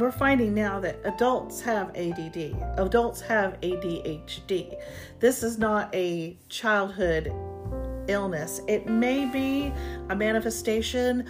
[0.00, 4.74] we're finding now that adults have ADD, adults have ADHD.
[5.20, 7.32] This is not a childhood
[8.08, 8.60] illness.
[8.66, 9.72] It may be
[10.08, 11.28] a manifestation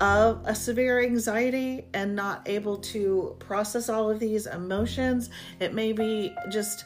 [0.00, 5.30] of a severe anxiety and not able to process all of these emotions.
[5.60, 6.84] It may be just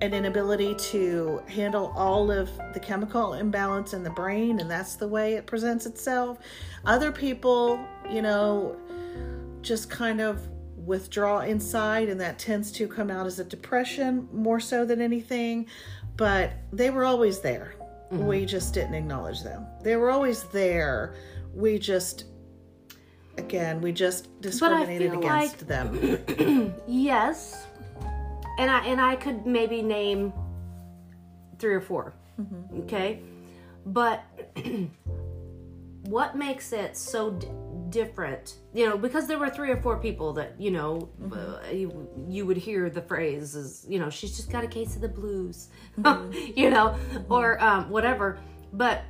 [0.00, 5.08] an inability to handle all of the chemical imbalance in the brain, and that's the
[5.08, 6.38] way it presents itself.
[6.84, 8.76] Other people, you know,
[9.62, 10.46] just kind of
[10.76, 15.66] withdraw inside and that tends to come out as a depression more so than anything.
[16.16, 17.74] But they were always there.
[18.10, 18.46] We mm-hmm.
[18.46, 19.66] just didn't acknowledge them.
[19.82, 21.14] They were always there.
[21.54, 22.24] We just
[23.38, 26.74] again we just discriminated against like- them.
[26.86, 27.66] Yes,
[28.58, 30.32] and I and I could maybe name
[31.58, 32.14] three or 4
[32.80, 33.20] Okay,
[33.86, 34.22] but
[36.04, 37.48] what makes it so d-
[37.90, 38.56] different?
[38.72, 42.46] You know, because there were three or four people that you know uh, you, you
[42.46, 45.68] would hear the phrase is you know she's just got a case of the blues,
[46.56, 46.96] you know,
[47.28, 48.38] or um, whatever.
[48.72, 49.02] But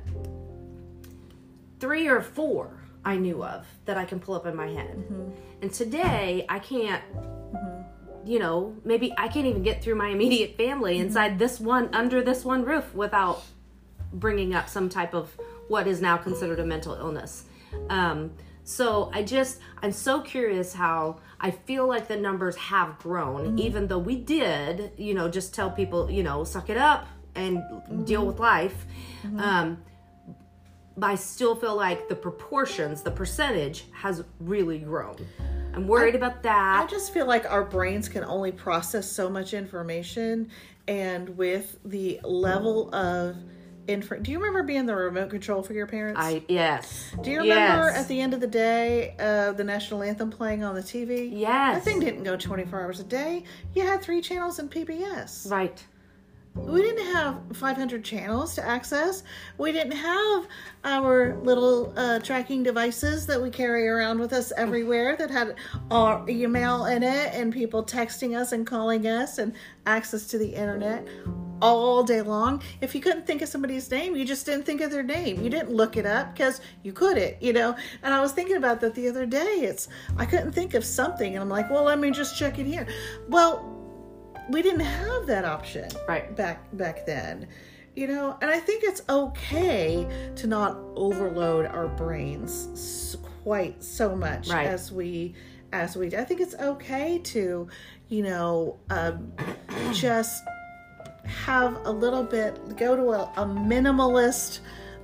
[1.79, 4.97] three or four I knew of that I can pull up in my head.
[4.97, 5.31] Mm-hmm.
[5.61, 8.27] And today I can't, mm-hmm.
[8.27, 11.07] you know, maybe I can't even get through my immediate family mm-hmm.
[11.07, 13.43] inside this one, under this one roof without
[14.11, 15.35] bringing up some type of
[15.67, 17.45] what is now considered a mental illness.
[17.89, 18.31] Um,
[18.63, 23.87] so I just, I'm so curious how I feel like the numbers have grown, even
[23.87, 27.63] though we did, you know, just tell people, you know, suck it up and
[28.05, 28.85] deal with life.
[29.37, 29.83] Um,
[30.99, 35.15] but I still feel like the proportions, the percentage has really grown.
[35.73, 36.83] I'm worried about that.
[36.83, 40.49] I just feel like our brains can only process so much information,
[40.87, 43.37] and with the level of
[43.87, 46.19] info, do you remember being the remote control for your parents?
[46.21, 47.11] I yes.
[47.21, 47.97] do you remember Yes.
[47.99, 51.29] at the end of the day, uh, the national anthem playing on the TV?
[51.31, 51.75] Yes.
[51.75, 53.43] that thing didn't go twenty four hours a day.
[53.73, 55.49] You had three channels in PBS.
[55.49, 55.83] right.
[56.55, 59.23] We didn't have 500 channels to access.
[59.57, 60.47] We didn't have
[60.83, 65.55] our little uh, tracking devices that we carry around with us everywhere that had
[65.91, 69.53] our email in it and people texting us and calling us and
[69.85, 71.07] access to the internet
[71.61, 72.61] all day long.
[72.81, 75.41] If you couldn't think of somebody's name, you just didn't think of their name.
[75.43, 77.75] You didn't look it up because you couldn't, you know.
[78.03, 79.59] And I was thinking about that the other day.
[79.61, 79.87] It's
[80.17, 82.87] I couldn't think of something, and I'm like, well, let me just check it here.
[83.27, 83.78] Well,
[84.49, 86.35] we didn't have that option Right.
[86.35, 87.47] back back then
[87.95, 94.49] you know and i think it's okay to not overload our brains quite so much
[94.49, 94.67] Right.
[94.67, 95.33] as we
[95.71, 97.67] as we i think it's okay to
[98.07, 99.31] you know um,
[99.91, 100.43] just
[101.25, 104.59] have a little bit go to a, a minimalist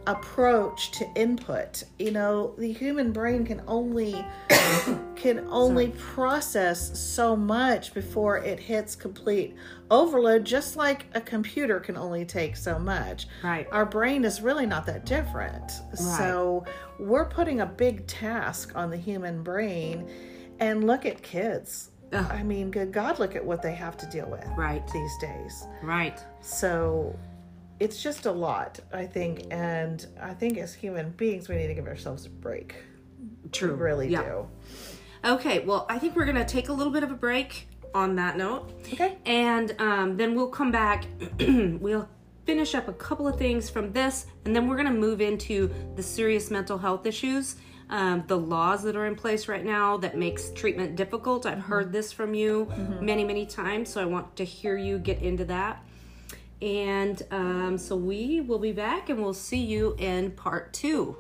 [0.07, 4.23] approach to input you know the human brain can only
[5.15, 9.55] can only process so much before it hits complete
[9.89, 13.67] overload just like a computer can only take so much Right.
[13.71, 15.97] our brain is really not that different right.
[15.97, 16.65] so
[16.99, 20.07] we're putting a big task on the human brain
[20.59, 22.27] and look at kids Ugh.
[22.29, 24.87] i mean good god look at what they have to deal with Right.
[24.93, 26.19] these days Right.
[26.41, 27.17] so
[27.80, 29.39] it's just a lot, I think.
[29.43, 29.53] Mm.
[29.53, 32.76] And I think as human beings, we need to give ourselves a break.
[33.51, 33.76] True.
[33.76, 34.23] We really yeah.
[34.23, 34.47] do.
[35.23, 38.15] Okay, well, I think we're going to take a little bit of a break on
[38.15, 38.71] that note.
[38.93, 39.17] Okay.
[39.26, 41.05] And um, then we'll come back.
[41.39, 42.07] we'll
[42.45, 45.73] finish up a couple of things from this, and then we're going to move into
[45.95, 47.55] the serious mental health issues.
[47.89, 51.45] Um, the laws that are in place right now that makes treatment difficult.
[51.45, 51.67] I've mm-hmm.
[51.67, 53.05] heard this from you mm-hmm.
[53.05, 55.84] many, many times, so I want to hear you get into that.
[56.61, 61.17] And um, so we will be back and we'll see you in part two.